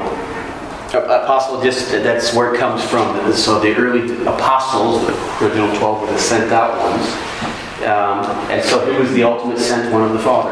[0.93, 3.33] Apostle just, that's where it comes from.
[3.33, 7.05] So the early apostles, the original 12 were the sent out ones.
[7.83, 10.51] Um, and so who is the ultimate sent one of the Father?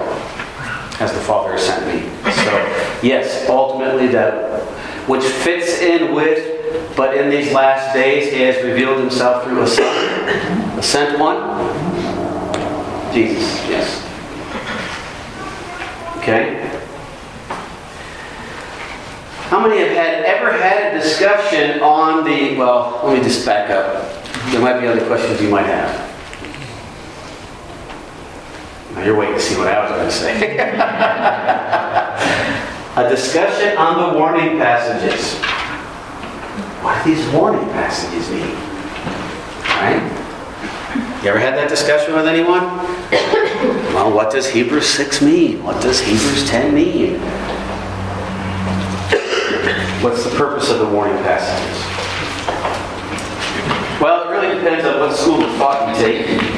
[0.99, 2.09] As the Father has sent me.
[2.43, 2.51] So,
[3.01, 4.54] yes, ultimately that,
[5.07, 9.67] which fits in with, but in these last days, he has revealed himself through a
[9.67, 11.37] son, a sent one.
[13.13, 14.01] Jesus, yes.
[16.17, 16.65] Okay?
[19.49, 23.69] How many have had ever had a discussion on the, well, let me just back
[23.69, 24.23] up.
[24.51, 26.05] There might be other questions you might have.
[28.95, 32.01] Now you're waiting to see what I was going to say.
[32.97, 35.35] a discussion on the warning passages.
[36.81, 38.55] What do these warning passages mean?
[39.67, 41.21] Right?
[41.21, 42.63] You ever had that discussion with anyone?
[43.93, 45.61] Well, what does Hebrews 6 mean?
[45.61, 47.19] What does Hebrews 10 mean?
[50.01, 51.81] What's the purpose of the warning passages?
[53.99, 56.54] Well, it really depends on what school of thought you take.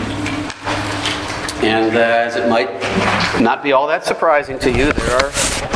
[1.63, 2.69] And uh, as it might
[3.41, 5.31] not be all that surprising to you, there are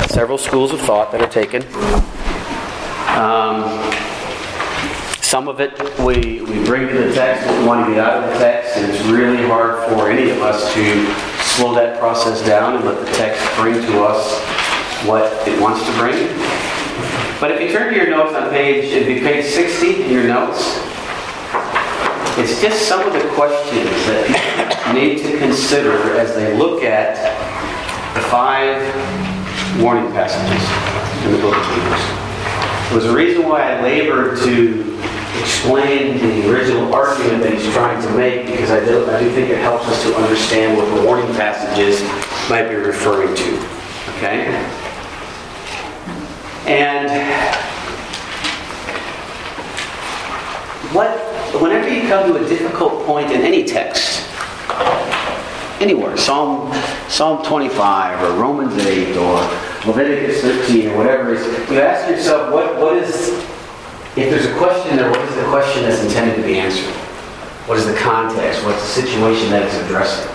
[0.07, 1.63] several schools of thought that are taken.
[3.17, 3.65] Um,
[5.21, 8.23] some of it we, we bring to the text what we want to get out
[8.23, 11.05] of the text, and it's really hard for any of us to
[11.55, 14.39] slow that process down and let the text bring to us
[15.07, 16.27] what it wants to bring.
[17.39, 20.25] But if you turn to your notes on page, it'd be page 60 in your
[20.25, 20.79] notes.
[22.37, 24.27] It's just some of the questions that
[24.69, 27.15] people need to consider as they look at
[28.15, 28.81] the five
[29.81, 30.61] warning passages
[31.25, 32.21] in the book of Hebrews.
[32.89, 34.91] There was a reason why I labored to
[35.39, 39.49] explain the original argument that he's trying to make because I do, I do think
[39.49, 42.01] it helps us to understand what the warning passages
[42.49, 43.81] might be referring to.
[44.17, 44.45] Okay?
[46.67, 47.09] And
[50.93, 51.17] what,
[51.61, 54.10] whenever you come to a difficult point in any text,
[55.81, 56.71] anywhere, Psalm,
[57.09, 59.35] Psalm 25 or Romans 8 or
[59.85, 63.29] Leviticus 13 or whatever it is, you ask yourself, what, what is,
[64.15, 66.93] if there's a question there, what is the question that's intended to be answered?
[67.67, 68.63] What is the context?
[68.63, 70.29] What's the situation that it's addressing?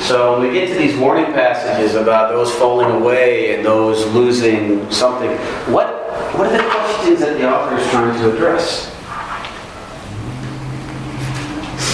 [0.00, 4.90] So when we get to these warning passages about those falling away and those losing
[4.90, 5.30] something,
[5.72, 5.88] what,
[6.36, 8.94] what are the questions that the author is trying to address?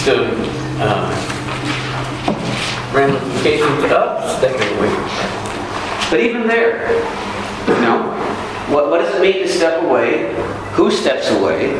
[0.04, 0.28] So,
[0.80, 1.33] uh,
[2.94, 4.94] ramifications of stepping away.
[6.10, 6.92] But even there,
[7.68, 8.12] you know,
[8.70, 10.32] what, what does it mean to step away?
[10.74, 11.74] Who steps away?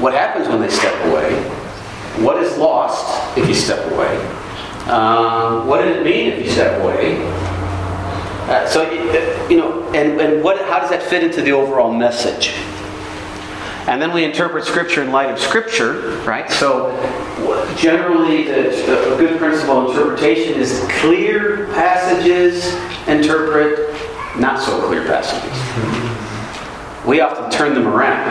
[0.00, 1.34] What happens when they step away?
[2.24, 4.16] What is lost if you step away?
[4.88, 7.16] Um, what did it mean if you step away?
[8.48, 8.90] Uh, so,
[9.48, 12.54] you know, and, and what, how does that fit into the overall message?
[13.88, 16.48] And then we interpret Scripture in light of Scripture, right?
[16.50, 16.90] So,
[17.76, 22.74] generally, the, a good principle of interpretation is clear passages
[23.08, 23.92] interpret
[24.38, 25.52] not so clear passages.
[27.06, 28.28] We often turn them around.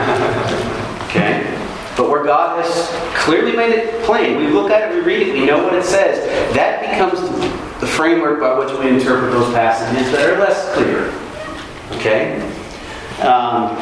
[1.10, 1.58] Okay?
[1.98, 2.88] But where God has
[3.18, 5.84] clearly made it plain, we look at it, we read it, we know what it
[5.84, 6.26] says.
[6.56, 7.20] That becomes
[7.82, 11.12] the framework by which we interpret those passages that are less clear.
[12.00, 12.40] Okay?
[13.22, 13.76] Um,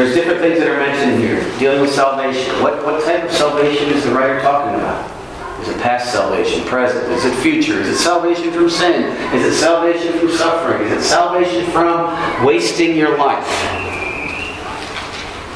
[0.00, 1.44] there's different things that are mentioned here.
[1.58, 2.62] Dealing with salvation.
[2.62, 5.04] What, what type of salvation is the writer talking about?
[5.60, 7.12] Is it past salvation, present?
[7.12, 7.78] Is it future?
[7.78, 9.04] Is it salvation from sin?
[9.34, 10.88] Is it salvation from suffering?
[10.88, 13.46] Is it salvation from wasting your life?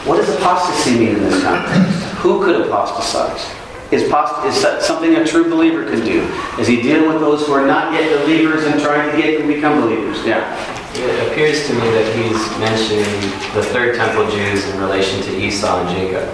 [0.04, 2.02] What does apostasy mean in this context?
[2.18, 3.50] Who could apostatize?
[3.90, 6.20] Is, post- is something a true believer can do?
[6.61, 9.48] Is he dealing with those who are not yet believers and trying to get them
[9.48, 10.22] to become believers?
[10.26, 10.84] Yeah.
[10.96, 13.20] It appears to me that he's mentioning
[13.54, 16.33] the Third Temple Jews in relation to Esau and Jacob.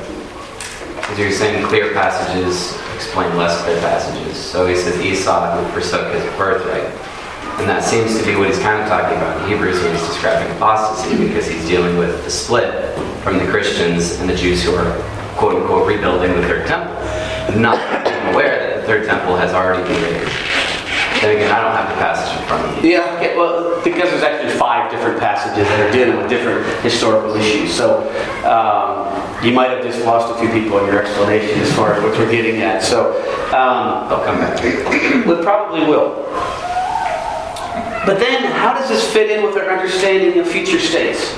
[0.96, 4.36] Because you're saying clear passages explain less clear passages.
[4.36, 6.84] So he says Esau who forsook his birthright.
[7.58, 10.06] And that seems to be what he's kind of talking about in Hebrews when he's
[10.06, 14.74] describing apostasy, because he's dealing with the split from the Christians and the Jews who
[14.74, 14.92] are
[15.36, 16.94] quote unquote rebuilding the third temple.
[17.58, 17.80] Not
[18.32, 20.69] aware that the third temple has already been raised.
[21.20, 22.92] Then again, I don't have the passage in front of me.
[22.92, 27.34] Yeah, okay, well, because there's actually five different passages that are dealing with different historical
[27.36, 27.74] issues.
[27.74, 28.00] So
[28.48, 32.02] um, you might have just lost a few people in your explanation as far as
[32.02, 32.82] what we're getting at.
[32.82, 33.12] So
[33.52, 34.62] um, They'll come back.
[35.26, 36.24] we probably will.
[38.06, 41.36] But then, how does this fit in with our understanding of future states?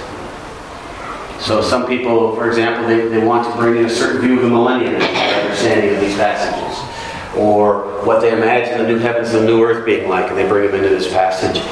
[1.41, 4.43] So some people, for example, they, they want to bring in a certain view of
[4.43, 6.92] the millennium in their understanding of these passages.
[7.37, 10.47] Or what they imagine the new heavens and the new earth being like, and they
[10.47, 11.63] bring them into this passage.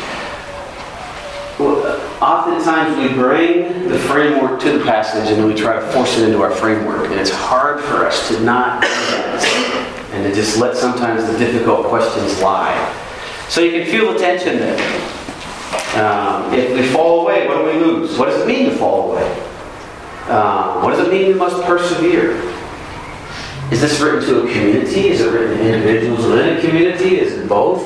[1.59, 6.17] Well, oftentimes we bring the framework to the passage and then we try to force
[6.17, 7.11] it into our framework.
[7.11, 8.83] And it's hard for us to not
[10.13, 12.97] and to just let sometimes the difficult questions lie.
[13.49, 14.79] So you can feel the tension there.
[16.03, 18.17] Um, if we fall away, what do we lose?
[18.17, 19.31] What does it mean to fall away?
[20.29, 22.41] Um, what does it mean we must persevere?
[23.71, 25.09] Is this written to a community?
[25.09, 27.21] Is it written to individuals within a community?
[27.21, 27.83] Is it both?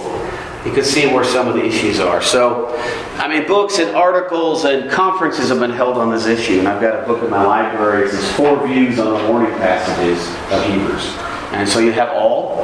[0.64, 2.22] You can see where some of the issues are.
[2.22, 2.74] So,
[3.18, 6.80] I mean, books and articles and conferences have been held on this issue, and I've
[6.80, 8.08] got a book in my library.
[8.08, 11.04] It's four views on the warning passages of Hebrews.
[11.52, 12.62] And so you have all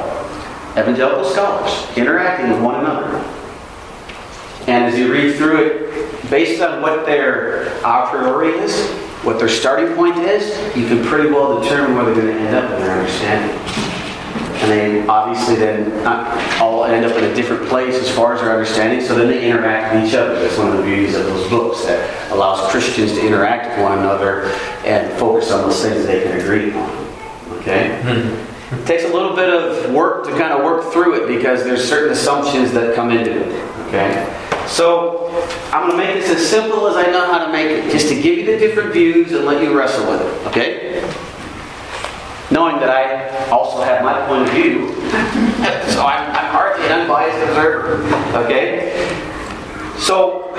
[0.73, 3.19] evangelical scholars interacting with one another.
[4.67, 9.49] And as you read through it, based on what their a priori is, what their
[9.49, 12.81] starting point is, you can pretty well determine where they're going to end up in
[12.81, 13.57] their understanding.
[14.63, 18.41] And they obviously then not all end up in a different place as far as
[18.41, 20.39] their understanding, so then they interact with each other.
[20.39, 23.99] That's one of the beauties of those books that allows Christians to interact with one
[23.99, 24.45] another
[24.85, 26.91] and focus on those things they can agree on.
[27.59, 28.01] Okay?
[28.03, 28.77] Mm-hmm.
[28.77, 31.87] It takes a little bit of work to kind of work through it because there's
[31.87, 33.87] certain assumptions that come into it.
[33.89, 34.50] Okay?
[34.67, 35.29] So
[35.73, 38.09] I'm going to make this as simple as I know how to make it, just
[38.09, 40.47] to give you the different views and let you wrestle with it.
[40.49, 41.01] Okay?
[42.51, 44.89] Knowing that I also have my point of view,
[45.93, 48.03] so I'm, I'm hardly an unbiased observer.
[48.45, 48.91] Okay?
[49.99, 50.53] So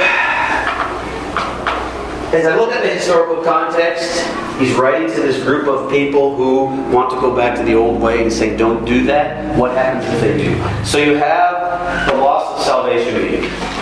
[2.34, 4.26] as I look at the historical context,
[4.58, 8.02] he's writing to this group of people who want to go back to the old
[8.02, 9.58] way and say, don't do that.
[9.58, 10.86] What happens if they do?
[10.86, 13.81] So you have the loss of salvation.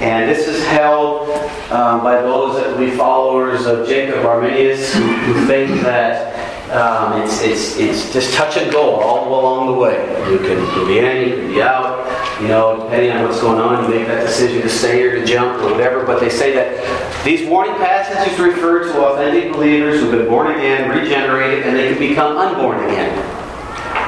[0.00, 1.30] And this is held
[1.70, 6.36] um, by those that will be followers of Jacob Arminius who, who think that
[6.70, 9.96] um, it's, it's, it's just touch and go all along the way.
[10.30, 13.40] You can, you can be in, you can be out, you know, depending on what's
[13.40, 16.04] going on, you make that decision to stay or to jump or whatever.
[16.04, 20.90] But they say that these warning passages refer to authentic believers who've been born again,
[20.90, 23.16] regenerated, and they can become unborn again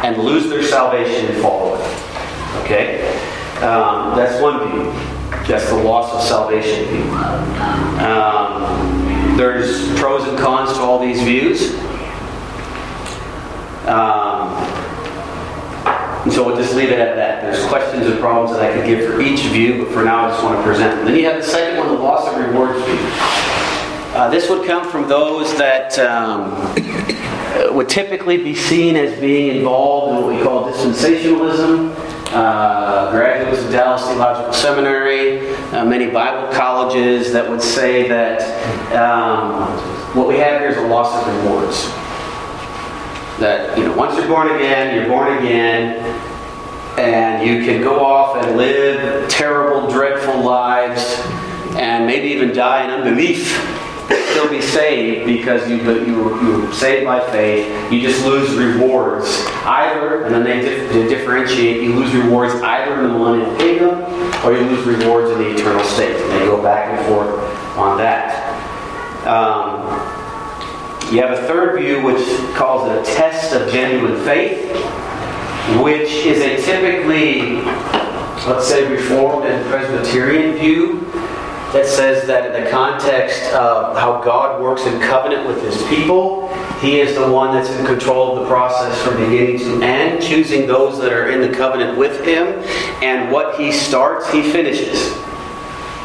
[0.05, 1.97] and lose their salvation and fall away.
[2.65, 3.09] Okay?
[3.63, 5.18] Um, that's one view.
[5.49, 6.87] That's the loss of salvation.
[8.05, 11.73] Um, there's pros and cons to all these views.
[13.89, 14.53] Um,
[16.25, 17.41] and so we'll just leave it at that.
[17.41, 20.29] There's questions and problems that I could give for each view, but for now I
[20.29, 21.07] just want to present them.
[21.07, 22.99] Then you have the second one, the loss of rewards view.
[24.15, 26.75] Uh, this would come from those that um,
[27.75, 31.98] would typically be seen as being involved in what we call dispensationalism.
[32.31, 38.43] Uh, graduates of Dallas Theological Seminary, uh, many Bible colleges that would say that
[38.95, 39.63] um,
[40.15, 41.87] what we have here is a loss of rewards.
[43.41, 46.05] That you know once you're born again you're born again
[46.99, 51.23] and you can go off and live terrible dreadful lives
[51.77, 53.57] and maybe even die in unbelief
[54.09, 57.93] still be saved because you, you, you were saved by faith.
[57.93, 59.27] You just lose rewards
[59.65, 61.83] either and then they, dif- they differentiate.
[61.83, 64.01] You lose rewards either in the millennial kingdom
[64.45, 66.17] or you lose rewards in the eternal state.
[66.17, 67.29] And they go back and forth
[67.77, 68.49] on that.
[69.27, 69.89] Um,
[71.13, 74.71] you have a third view which calls it a test of genuine faith,
[75.83, 77.63] which is a typically,
[78.47, 81.01] let's say, Reformed and Presbyterian view
[81.73, 86.49] that says that in the context of how God works in covenant with his people,
[86.81, 90.67] he is the one that's in control of the process from beginning to end, choosing
[90.67, 92.47] those that are in the covenant with him,
[93.03, 95.13] and what he starts, he finishes.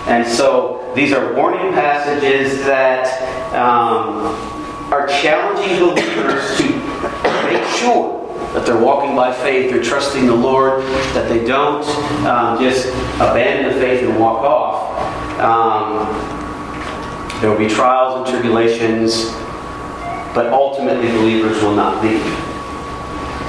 [0.07, 3.53] And so these are warning passages that.
[3.53, 4.53] Um,
[4.93, 6.63] are challenging believers to
[7.49, 8.21] make sure
[8.53, 10.83] that they're walking by faith, they're trusting the Lord,
[11.15, 11.83] that they don't
[12.27, 14.82] um, just abandon the faith and walk off.
[15.39, 16.07] Um,
[17.41, 19.31] there will be trials and tribulations,
[20.33, 22.23] but ultimately believers will not leave.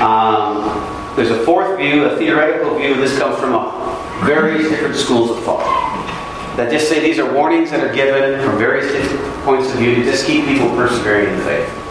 [0.01, 2.95] Um, there's a fourth view, a theoretical view.
[2.97, 3.55] This comes from
[4.26, 5.85] various different schools of thought
[6.57, 9.95] that just say these are warnings that are given from various different points of view
[9.95, 11.84] to just keep people persevering in faith.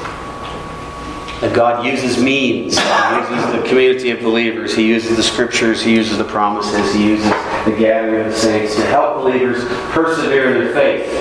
[1.43, 2.77] That God uses means.
[2.77, 4.73] He uses the community of believers.
[4.73, 5.81] He uses the scriptures.
[5.81, 6.93] He uses the promises.
[6.93, 7.25] He uses
[7.65, 11.11] the gathering of the saints to help believers persevere in their faith.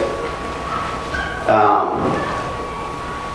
[1.48, 1.98] Um,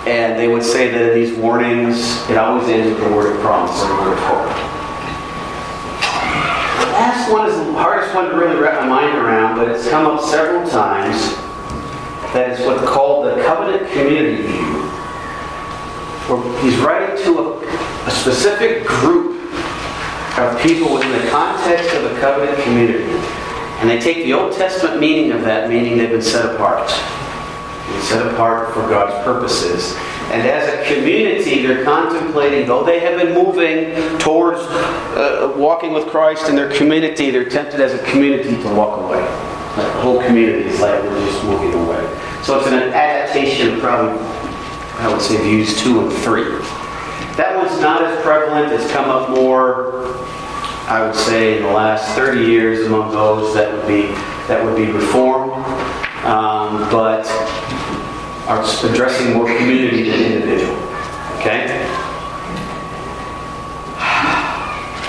[0.08, 3.84] and they would say that these warnings, it always ends with the word of promise
[3.84, 4.48] or the word of hope
[6.86, 9.90] The last one is the hardest one to really wrap my mind around, but it's
[9.90, 11.36] come up several times.
[12.32, 14.77] That is what's called the covenant community view.
[16.62, 19.50] He's writing to a, a specific group
[20.38, 23.06] of people within the context of a covenant community.
[23.80, 26.90] And they take the Old Testament meaning of that, meaning they've been set apart.
[26.90, 29.96] They've been set apart for God's purposes.
[30.30, 36.08] And as a community, they're contemplating, though they have been moving towards uh, walking with
[36.08, 39.22] Christ in their community, they're tempted as a community to walk away.
[39.22, 42.04] Like the whole community is like we're just moving away.
[42.44, 44.18] So it's an adaptation probably,
[45.00, 46.44] I would say, views two and three.
[47.38, 48.74] That one's not as prevalent.
[48.74, 50.16] It's come up more,
[50.90, 54.08] I would say, in the last 30 years among those that would be
[54.48, 55.52] that would be reformed,
[56.26, 57.28] um, but
[58.48, 60.76] are addressing more community than individual.
[61.38, 61.68] Okay.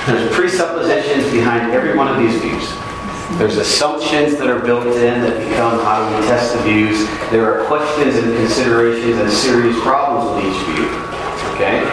[0.06, 2.87] There's presuppositions behind every one of these views.
[3.36, 7.06] There's assumptions that are built in that become how do we test the views.
[7.30, 10.88] There are questions and considerations and serious problems with each view.
[11.54, 11.84] Okay?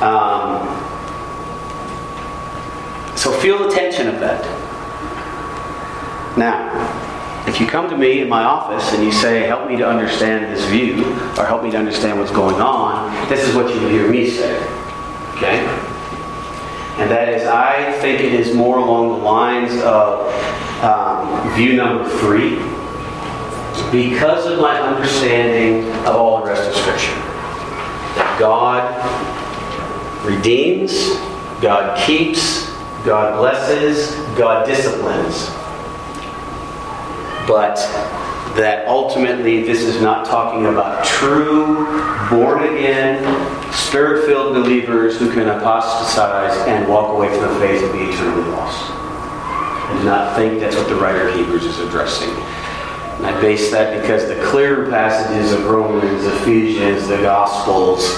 [0.00, 0.62] Um,
[3.16, 4.44] so feel the tension of that.
[6.38, 9.88] Now, if you come to me in my office and you say, help me to
[9.88, 11.04] understand this view,
[11.36, 14.56] or help me to understand what's going on, this is what you hear me say.
[15.36, 15.85] Okay?
[16.98, 20.32] And that is, I think it is more along the lines of
[20.82, 22.56] um, view number three,
[23.92, 27.12] because of my understanding of all the rest of Scripture.
[28.16, 28.82] That God
[30.24, 31.10] redeems,
[31.60, 32.70] God keeps,
[33.04, 35.50] God blesses, God disciplines.
[37.46, 37.78] But
[38.56, 41.84] that ultimately this is not talking about true,
[42.30, 43.22] born again,
[43.72, 48.48] spirit filled believers who can apostatize and walk away from the faith and be eternally
[48.50, 48.90] lost.
[48.90, 52.30] I do not think that's what the writer of Hebrews is addressing.
[52.30, 58.16] And I base that because the clear passages of Romans, Ephesians, the Gospels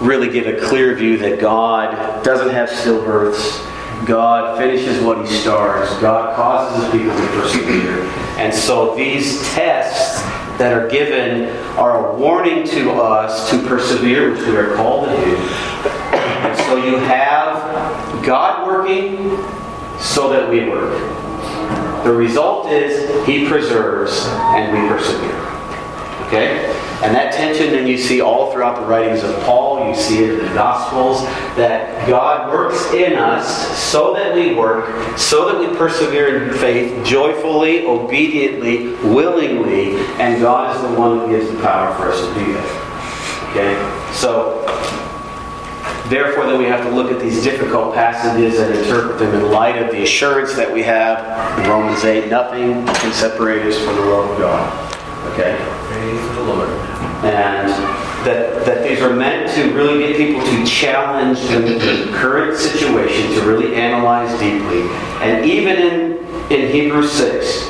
[0.00, 3.63] really give a clear view that God doesn't have stillbirths.
[4.06, 5.90] God finishes what he starts.
[6.00, 8.02] God causes his people to persevere.
[8.38, 10.22] And so these tests
[10.58, 15.16] that are given are a warning to us to persevere, which we are called to
[15.16, 15.36] do.
[15.36, 19.36] And so you have God working
[19.98, 20.98] so that we work.
[22.04, 25.40] The result is he preserves and we persevere.
[26.26, 26.83] Okay?
[27.02, 30.38] And that tension then you see all throughout the writings of Paul, you see it
[30.38, 31.22] in the Gospels,
[31.56, 37.04] that God works in us so that we work, so that we persevere in faith
[37.04, 42.34] joyfully, obediently, willingly, and God is the one that gives the power for us to
[42.34, 43.50] do that.
[43.50, 44.14] Okay?
[44.14, 44.64] So,
[46.08, 49.80] therefore, then we have to look at these difficult passages and interpret them in light
[49.80, 54.02] of the assurance that we have in Romans 8 nothing can separate us from the
[54.06, 55.32] love of God.
[55.32, 55.83] Okay?
[56.14, 56.68] Praise the Lord.
[57.24, 57.68] and
[58.24, 63.32] that, that these are meant to really get people to challenge the, the current situation,
[63.32, 64.82] to really analyze deeply.
[65.20, 67.68] And even in, in Hebrews 6,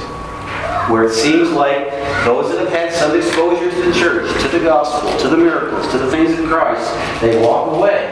[0.91, 1.91] where it seems like
[2.25, 5.91] those that have had some exposure to the church, to the gospel, to the miracles,
[5.93, 6.93] to the things of Christ,
[7.23, 8.11] they walk away.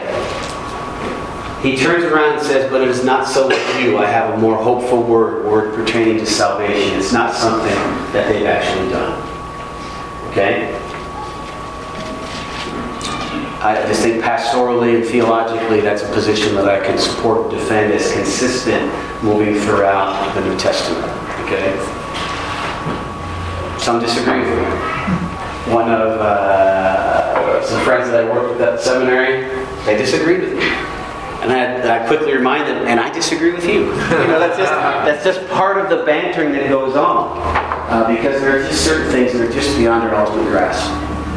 [1.63, 3.99] He turns around and says, But it is not so with you.
[3.99, 6.99] I have a more hopeful word, word pertaining to salvation.
[6.99, 7.77] It's not something
[8.13, 9.32] that they've actually done.
[10.33, 10.75] Okay?
[13.61, 17.93] I just think pastorally and theologically, that's a position that I can support and defend
[17.93, 18.91] as consistent
[19.23, 21.05] moving throughout the New Testament.
[21.45, 21.77] Okay?
[23.79, 24.65] Some disagree with me.
[25.73, 29.49] One of uh, some friends that I worked with at the seminary,
[29.85, 30.65] they disagreed with me.
[31.43, 33.81] And I, I quickly remind them, and I disagree with you.
[33.85, 37.62] You know, that's just, that's just part of the bantering that goes on.
[37.93, 40.83] Uh, because there are just certain things that are just beyond our ultimate grasp.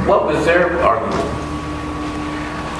[0.07, 1.25] What was their argument?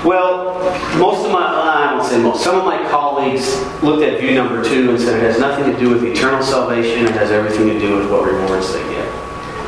[0.05, 0.53] Well,
[0.97, 4.63] most of my, I won't say most, some of my colleagues looked at view number
[4.63, 7.78] two and said it has nothing to do with eternal salvation, it has everything to
[7.78, 9.05] do with what rewards they get.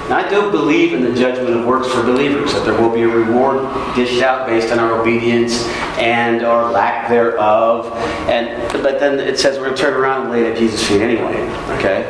[0.05, 3.01] And I do believe in the judgment of works for believers, that there will be
[3.01, 5.65] a reward dished out based on our obedience
[5.97, 7.91] and our lack thereof.
[8.29, 10.87] And but then it says we're going to turn around and lay it at Jesus'
[10.87, 11.41] feet anyway.
[11.77, 12.05] Okay?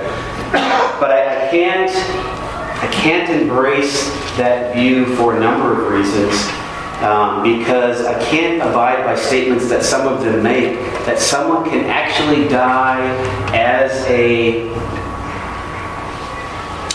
[0.51, 1.91] But I, I can't
[2.77, 6.33] I can't embrace that view for a number of reasons.
[7.01, 11.85] Um, because I can't abide by statements that some of them make that someone can
[11.85, 13.05] actually die
[13.53, 14.67] as a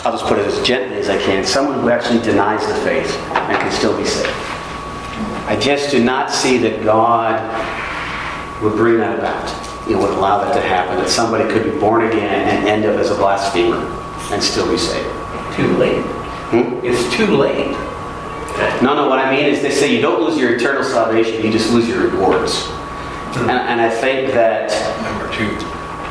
[0.05, 3.15] I'll just put it as gently as I can, someone who actually denies the faith
[3.31, 4.27] and can still be saved.
[5.47, 7.39] I just do not see that God
[8.61, 9.72] would bring that about.
[9.87, 12.85] You know, would allow that to happen, that somebody could be born again and end
[12.85, 13.83] up as a blasphemer
[14.31, 15.07] and still be saved.
[15.55, 16.01] Too late.
[16.51, 16.79] Hmm?
[16.85, 17.71] It's too late.
[18.81, 21.51] No, no, what I mean is they say you don't lose your eternal salvation, you
[21.51, 22.67] just lose your rewards.
[23.35, 24.69] And, and I think that
[25.01, 25.49] Number two.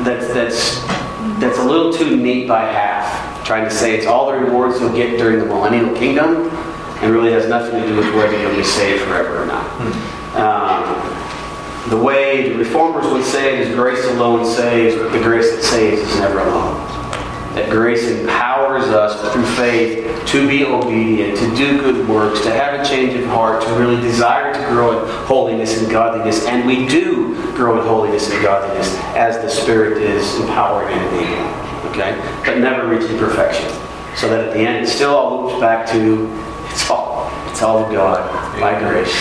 [0.03, 0.79] that's, that's,
[1.39, 4.93] that's a little too neat by half, trying to say it's all the rewards you'll
[4.93, 6.49] get during the millennial kingdom,
[7.01, 9.81] and really has nothing to do with whether you'll be saved forever or not.
[9.81, 10.22] Um,
[11.89, 15.63] the way the reformers would say it is grace alone saves, but the grace that
[15.63, 16.75] saves is never alone.
[17.55, 22.79] That grace empowers us through faith to be obedient, to do good works, to have
[22.79, 26.45] a change of heart, to really desire to grow in holiness and godliness.
[26.45, 31.91] And we do grow in holiness and godliness as the Spirit is empowering and enabling.
[31.91, 32.41] Okay?
[32.45, 33.69] But never reaching perfection.
[34.15, 36.31] So that at the end it still all loops back to
[36.71, 39.13] it's all it's all of God by grace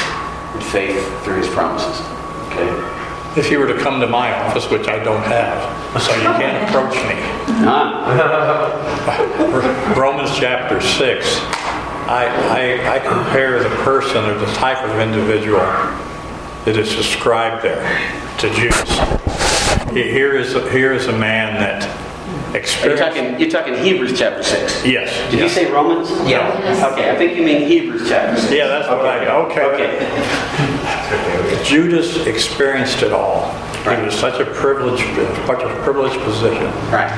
[0.55, 2.22] and faith through his promises.
[2.53, 3.41] Okay?
[3.41, 6.69] If you were to come to my office, which I don't have, so you can't
[6.69, 7.17] approach me.
[7.65, 8.05] Ah,
[9.99, 11.27] Romans chapter 6,
[12.09, 15.61] I, I, I compare the person or the type of individual
[16.65, 17.83] that is described there
[18.39, 18.91] to Judas.
[19.93, 22.02] Here is, here is a man that
[22.53, 23.03] you're experienced...
[23.03, 24.85] talking you're talking Hebrews chapter six.
[24.85, 25.11] Yes.
[25.31, 26.11] Did you say Romans?
[26.29, 26.91] Yeah.
[26.93, 28.53] Okay, I think you mean Hebrews chapter six.
[28.53, 29.63] Yeah, that's what I, okay.
[29.63, 29.99] Okay.
[31.65, 33.51] Judas experienced it all.
[33.83, 35.03] He was such a privileged,
[35.47, 36.71] such a privileged position.
[36.91, 37.11] Right.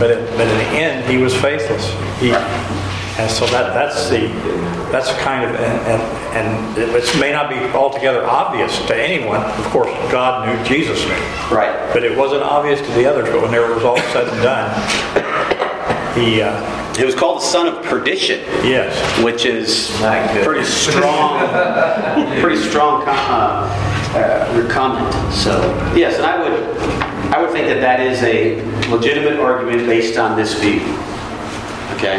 [0.00, 1.92] But, it, but in the end, he was faithless.
[2.18, 2.32] He,
[3.18, 4.28] and so that, that's the,
[4.92, 6.02] that's kind of, and, and,
[6.36, 9.40] and it may not be altogether obvious to anyone.
[9.42, 11.10] Of course, God knew, Jesus knew.
[11.50, 11.74] Right.
[11.92, 13.28] But it wasn't obvious to the others.
[13.28, 14.70] But when it was all said and done,
[16.16, 16.54] he, uh,
[16.98, 18.90] It was called the son of perdition, yes,
[19.22, 19.88] which is
[20.42, 21.38] pretty strong,
[22.40, 25.12] pretty strong com- uh, uh, comment.
[25.32, 25.60] So
[25.94, 26.52] yes, and I would,
[27.32, 28.60] I would think that that is a
[28.90, 30.80] legitimate argument based on this view.
[31.94, 32.18] Okay,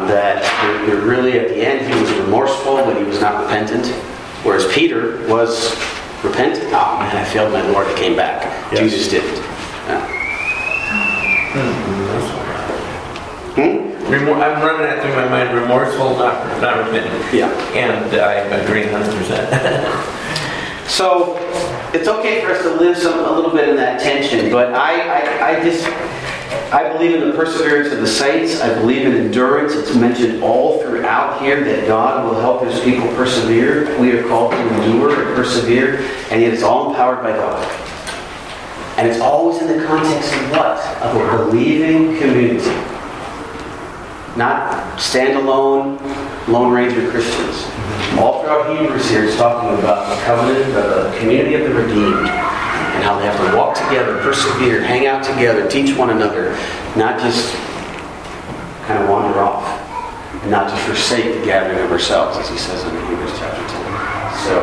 [0.00, 3.42] um, that you're- you're really at the end he was remorseful, but he was not
[3.42, 3.86] repentant,
[4.42, 5.74] whereas Peter was
[6.22, 6.64] repentant.
[6.72, 7.86] Oh man, I failed my Lord.
[7.86, 8.42] I came back.
[8.72, 8.80] Yes.
[8.80, 9.36] Jesus didn't.
[9.88, 10.00] Yeah.
[13.54, 13.90] Hmm?
[14.12, 17.32] Remor- I'm running that through my mind, remorseful, not, not repentant.
[17.32, 17.48] Yeah.
[17.74, 20.06] And I agree 100%.
[20.90, 21.36] So
[21.94, 24.98] it's okay for us to live some a little bit in that tension, but I,
[24.98, 25.84] I, I just
[26.72, 28.60] I believe in the perseverance of the saints.
[28.60, 29.74] I believe in endurance.
[29.74, 33.98] It's mentioned all throughout here that God will help His people persevere.
[33.98, 35.96] We are called to endure and persevere,
[36.30, 37.64] and yet it's all empowered by God.
[38.98, 40.78] And it's always in the context of what?
[41.02, 42.64] Of a believing community.
[44.36, 45.98] Not standalone
[46.46, 47.64] Lone Ranger Christians.
[48.18, 52.28] All throughout Hebrews here, it's talking about the covenant, the community of the redeemed,
[53.00, 56.52] and how they have to walk together, persevere, hang out together, teach one another,
[56.96, 57.56] not just
[58.84, 59.64] kind of wander off,
[60.42, 63.80] and not just forsake the gathering of ourselves, as he says in Hebrews chapter 10.
[64.44, 64.60] So,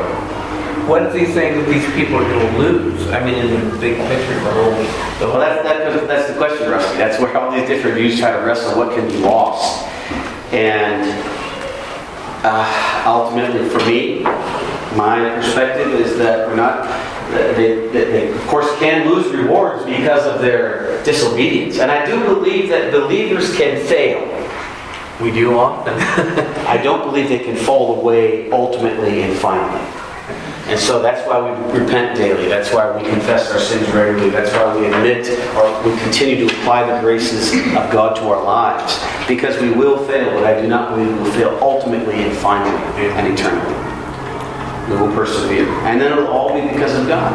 [0.86, 3.08] What he say that these people are going to lose?
[3.08, 4.72] I mean, in the big picture, the whole,
[5.18, 6.96] the well, that's, that, that's the question, Rusty.
[6.96, 9.84] That's where all these different views try to wrestle what can be lost.
[10.54, 11.10] And
[12.46, 14.22] uh, ultimately, for me,
[14.96, 16.86] my perspective is that we're not,
[17.32, 21.80] that they, they, of course, can lose rewards because of their disobedience.
[21.80, 24.26] And I do believe that believers can fail.
[25.22, 25.94] We do often.
[26.68, 29.82] I don't believe they can fall away ultimately and finally.
[30.68, 32.50] And so that's why we repent daily.
[32.50, 34.30] That's why we confess our sins regularly.
[34.30, 38.44] That's why we admit or we continue to apply the graces of God to our
[38.44, 39.02] lives.
[39.30, 42.76] Because we will fail, but I do not believe we will fail ultimately and finally
[43.08, 43.97] and eternally.
[44.90, 45.68] We will persevere.
[45.86, 47.32] And then it'll all be because of God.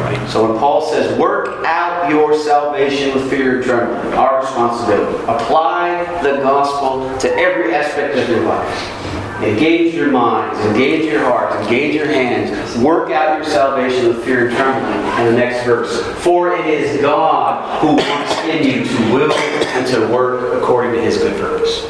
[0.00, 0.28] right.
[0.28, 5.18] So when Paul says, work out your salvation with fear and trembling, our responsibility.
[5.22, 9.06] Apply the gospel to every aspect of your life.
[9.42, 12.78] Engage your minds, engage your hearts, engage your hands.
[12.78, 14.94] Work out your salvation with fear and trembling.
[14.94, 19.86] And the next verse, for it is God who works in you to will and
[19.88, 21.84] to work according to his good purpose.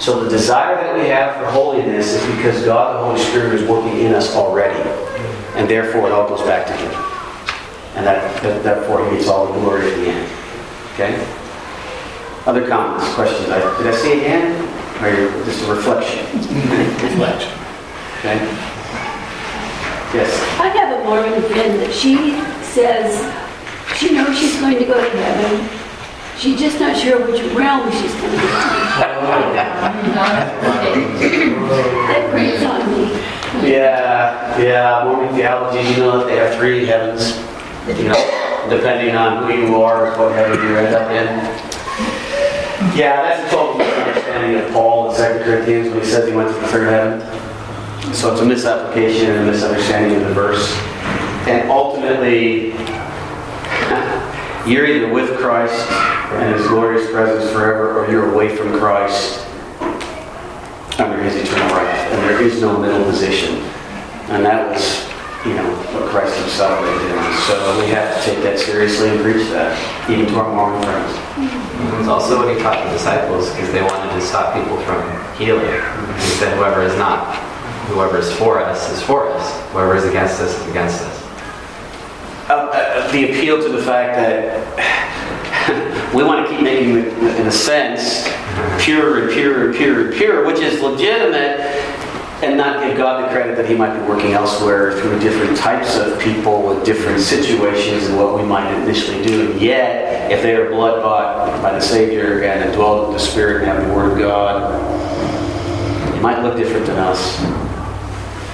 [0.00, 3.68] So the desire that we have for holiness is because God, the Holy Spirit, is
[3.68, 4.78] working in us already.
[5.58, 6.90] And therefore it all goes back to him.
[7.96, 10.32] And that, that therefore he gets all the glory at the end.
[10.94, 11.26] Okay?
[12.46, 13.48] Other comments, questions?
[13.50, 14.64] I- Did I see a hand?
[15.02, 16.24] Or just a reflection?
[17.02, 17.52] Reflection.
[18.18, 18.38] Okay?
[20.14, 20.32] Yes.
[20.60, 23.18] I have a Mormon friend that she says
[23.98, 25.77] she knows she's going to go to heaven.
[26.38, 29.50] She's just not sure which realm she's going to go oh.
[29.50, 29.58] to.
[32.06, 33.10] That breaks on me.
[33.68, 37.36] Yeah, yeah, Mormon theology, you know that they have three heavens.
[37.88, 41.26] You know, depending on who you are, what heaven you end up in.
[42.96, 46.54] Yeah, that's a total misunderstanding of Paul in 2 Corinthians when he says he went
[46.54, 48.14] to the third heaven.
[48.14, 50.72] So it's a misapplication and a misunderstanding of the verse.
[51.48, 52.74] And ultimately,
[54.68, 55.90] you're either with Christ
[56.32, 59.46] and his glorious presence forever, or you're away from Christ
[61.00, 62.12] under his eternal wrath.
[62.12, 63.56] and there is no middle position.
[64.28, 65.08] And that was,
[65.46, 67.18] you know, what Christ himself did.
[67.46, 69.72] So we have to take that seriously and preach that,
[70.10, 71.16] even to our Mormon friends.
[72.00, 75.00] It's also what he taught the disciples because they wanted to stop people from
[75.36, 75.64] healing.
[75.64, 77.36] He said, whoever is not,
[77.88, 79.72] whoever is for us is for us.
[79.72, 81.28] Whoever is against us is against us.
[82.50, 87.52] Uh, uh, the appeal to the fact that we want to keep making in a
[87.52, 88.26] sense,
[88.82, 91.60] pure and pure and pure and pure, which is legitimate,
[92.42, 95.96] and not give God the credit that He might be working elsewhere through different types
[95.96, 99.50] of people with different situations and what we might initially do.
[99.50, 103.62] And yet, if they are blood bought by the Savior and indwelled with the Spirit
[103.62, 107.38] and have the Word of God, it might look different than us.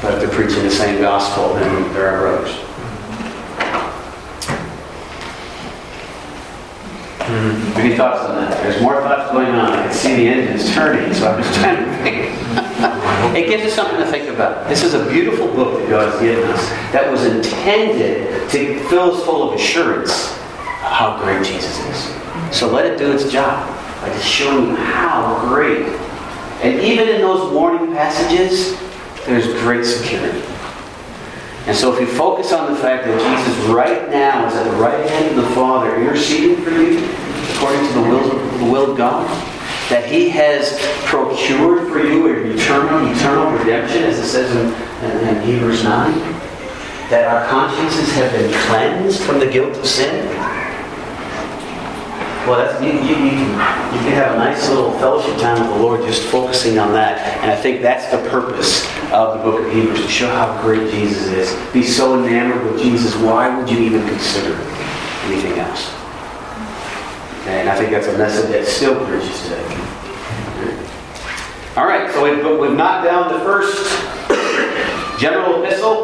[0.00, 2.73] But if they're preaching the same gospel, then they're our brothers.
[7.24, 7.80] Mm-hmm.
[7.80, 8.62] Any thoughts on that?
[8.62, 9.72] There's more thoughts going on.
[9.72, 13.34] I can see the engines turning, so I'm just trying to think.
[13.34, 14.68] it gives us something to think about.
[14.68, 19.16] This is a beautiful book that God has given us that was intended to fill
[19.16, 22.54] us full of assurance of how great Jesus is.
[22.54, 23.66] So let it do its job
[24.02, 25.86] by just showing you how great.
[26.60, 28.78] And even in those warning passages,
[29.24, 30.42] there's great security.
[31.66, 34.76] And so if you focus on the fact that Jesus right now is at the
[34.76, 36.98] right hand of the Father interceding for you
[37.54, 39.26] according to the will of, the will of God,
[39.88, 44.66] that he has procured for you a eternal, eternal redemption, as it says in,
[45.10, 46.12] in, in Hebrews 9,
[47.08, 50.28] that our consciences have been cleansed from the guilt of sin.
[52.46, 53.50] Well, that's, you, you, you, can,
[53.94, 57.18] you can have a nice little fellowship time with the Lord just focusing on that.
[57.42, 60.90] And I think that's the purpose of the book of Hebrews, to show how great
[60.90, 61.72] Jesus is.
[61.72, 64.54] Be so enamored with Jesus, why would you even consider
[65.24, 65.90] anything else?
[67.46, 69.64] And I think that's a message that still preaches today.
[71.76, 73.88] All right, so we've, we've knocked down the first
[75.18, 76.03] general epistle.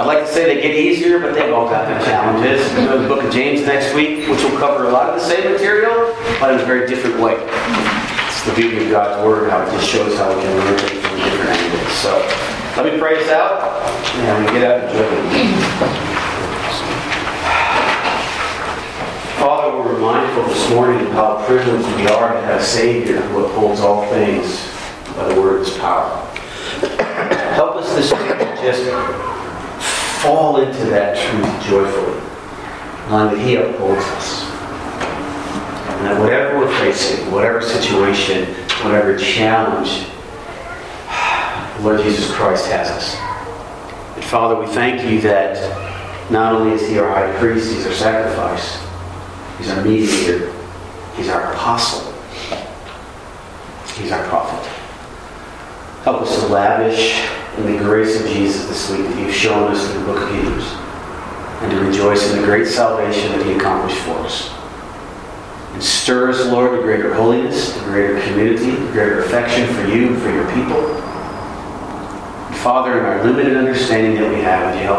[0.00, 2.66] I'd like to say they get easier, but they've all got their challenges.
[2.72, 5.20] We're doing the book of James next week, which will cover a lot of the
[5.20, 7.34] same material, but in a very different way.
[7.36, 11.20] It's the beauty of God's Word, how it just shows how we can learn from
[11.20, 11.92] different angles.
[12.00, 12.16] So
[12.80, 13.60] let me pray us out,
[14.24, 15.60] and we get out and enjoy it.
[19.36, 23.44] Father, we're mindful this morning of how privileged we are to have a Savior who
[23.44, 24.66] upholds all things
[25.14, 26.24] by the word of His power.
[27.52, 28.88] Help us this week to just
[30.22, 32.20] fall into that truth joyfully,
[33.08, 34.44] knowing that He upholds us.
[35.96, 38.54] And that whatever we're facing, whatever situation,
[38.84, 40.06] whatever challenge,
[41.82, 43.16] Lord Jesus Christ has us.
[44.16, 45.56] And Father, we thank you that
[46.30, 48.78] not only is He our high priest, He's our sacrifice,
[49.58, 50.52] He's our mediator,
[51.16, 52.12] He's our apostle,
[53.96, 54.66] He's our prophet.
[56.04, 57.26] Help us to lavish
[57.60, 60.34] in the grace of Jesus this week that you've shown us in the book of
[60.34, 60.66] Hebrews,
[61.62, 64.50] and to rejoice in the great salvation that He accomplished for us.
[65.72, 70.08] And stir us, Lord, to greater holiness, to greater community, to greater affection for you
[70.08, 70.82] and for your people.
[72.58, 74.98] Father, in our limited understanding that we have, would you help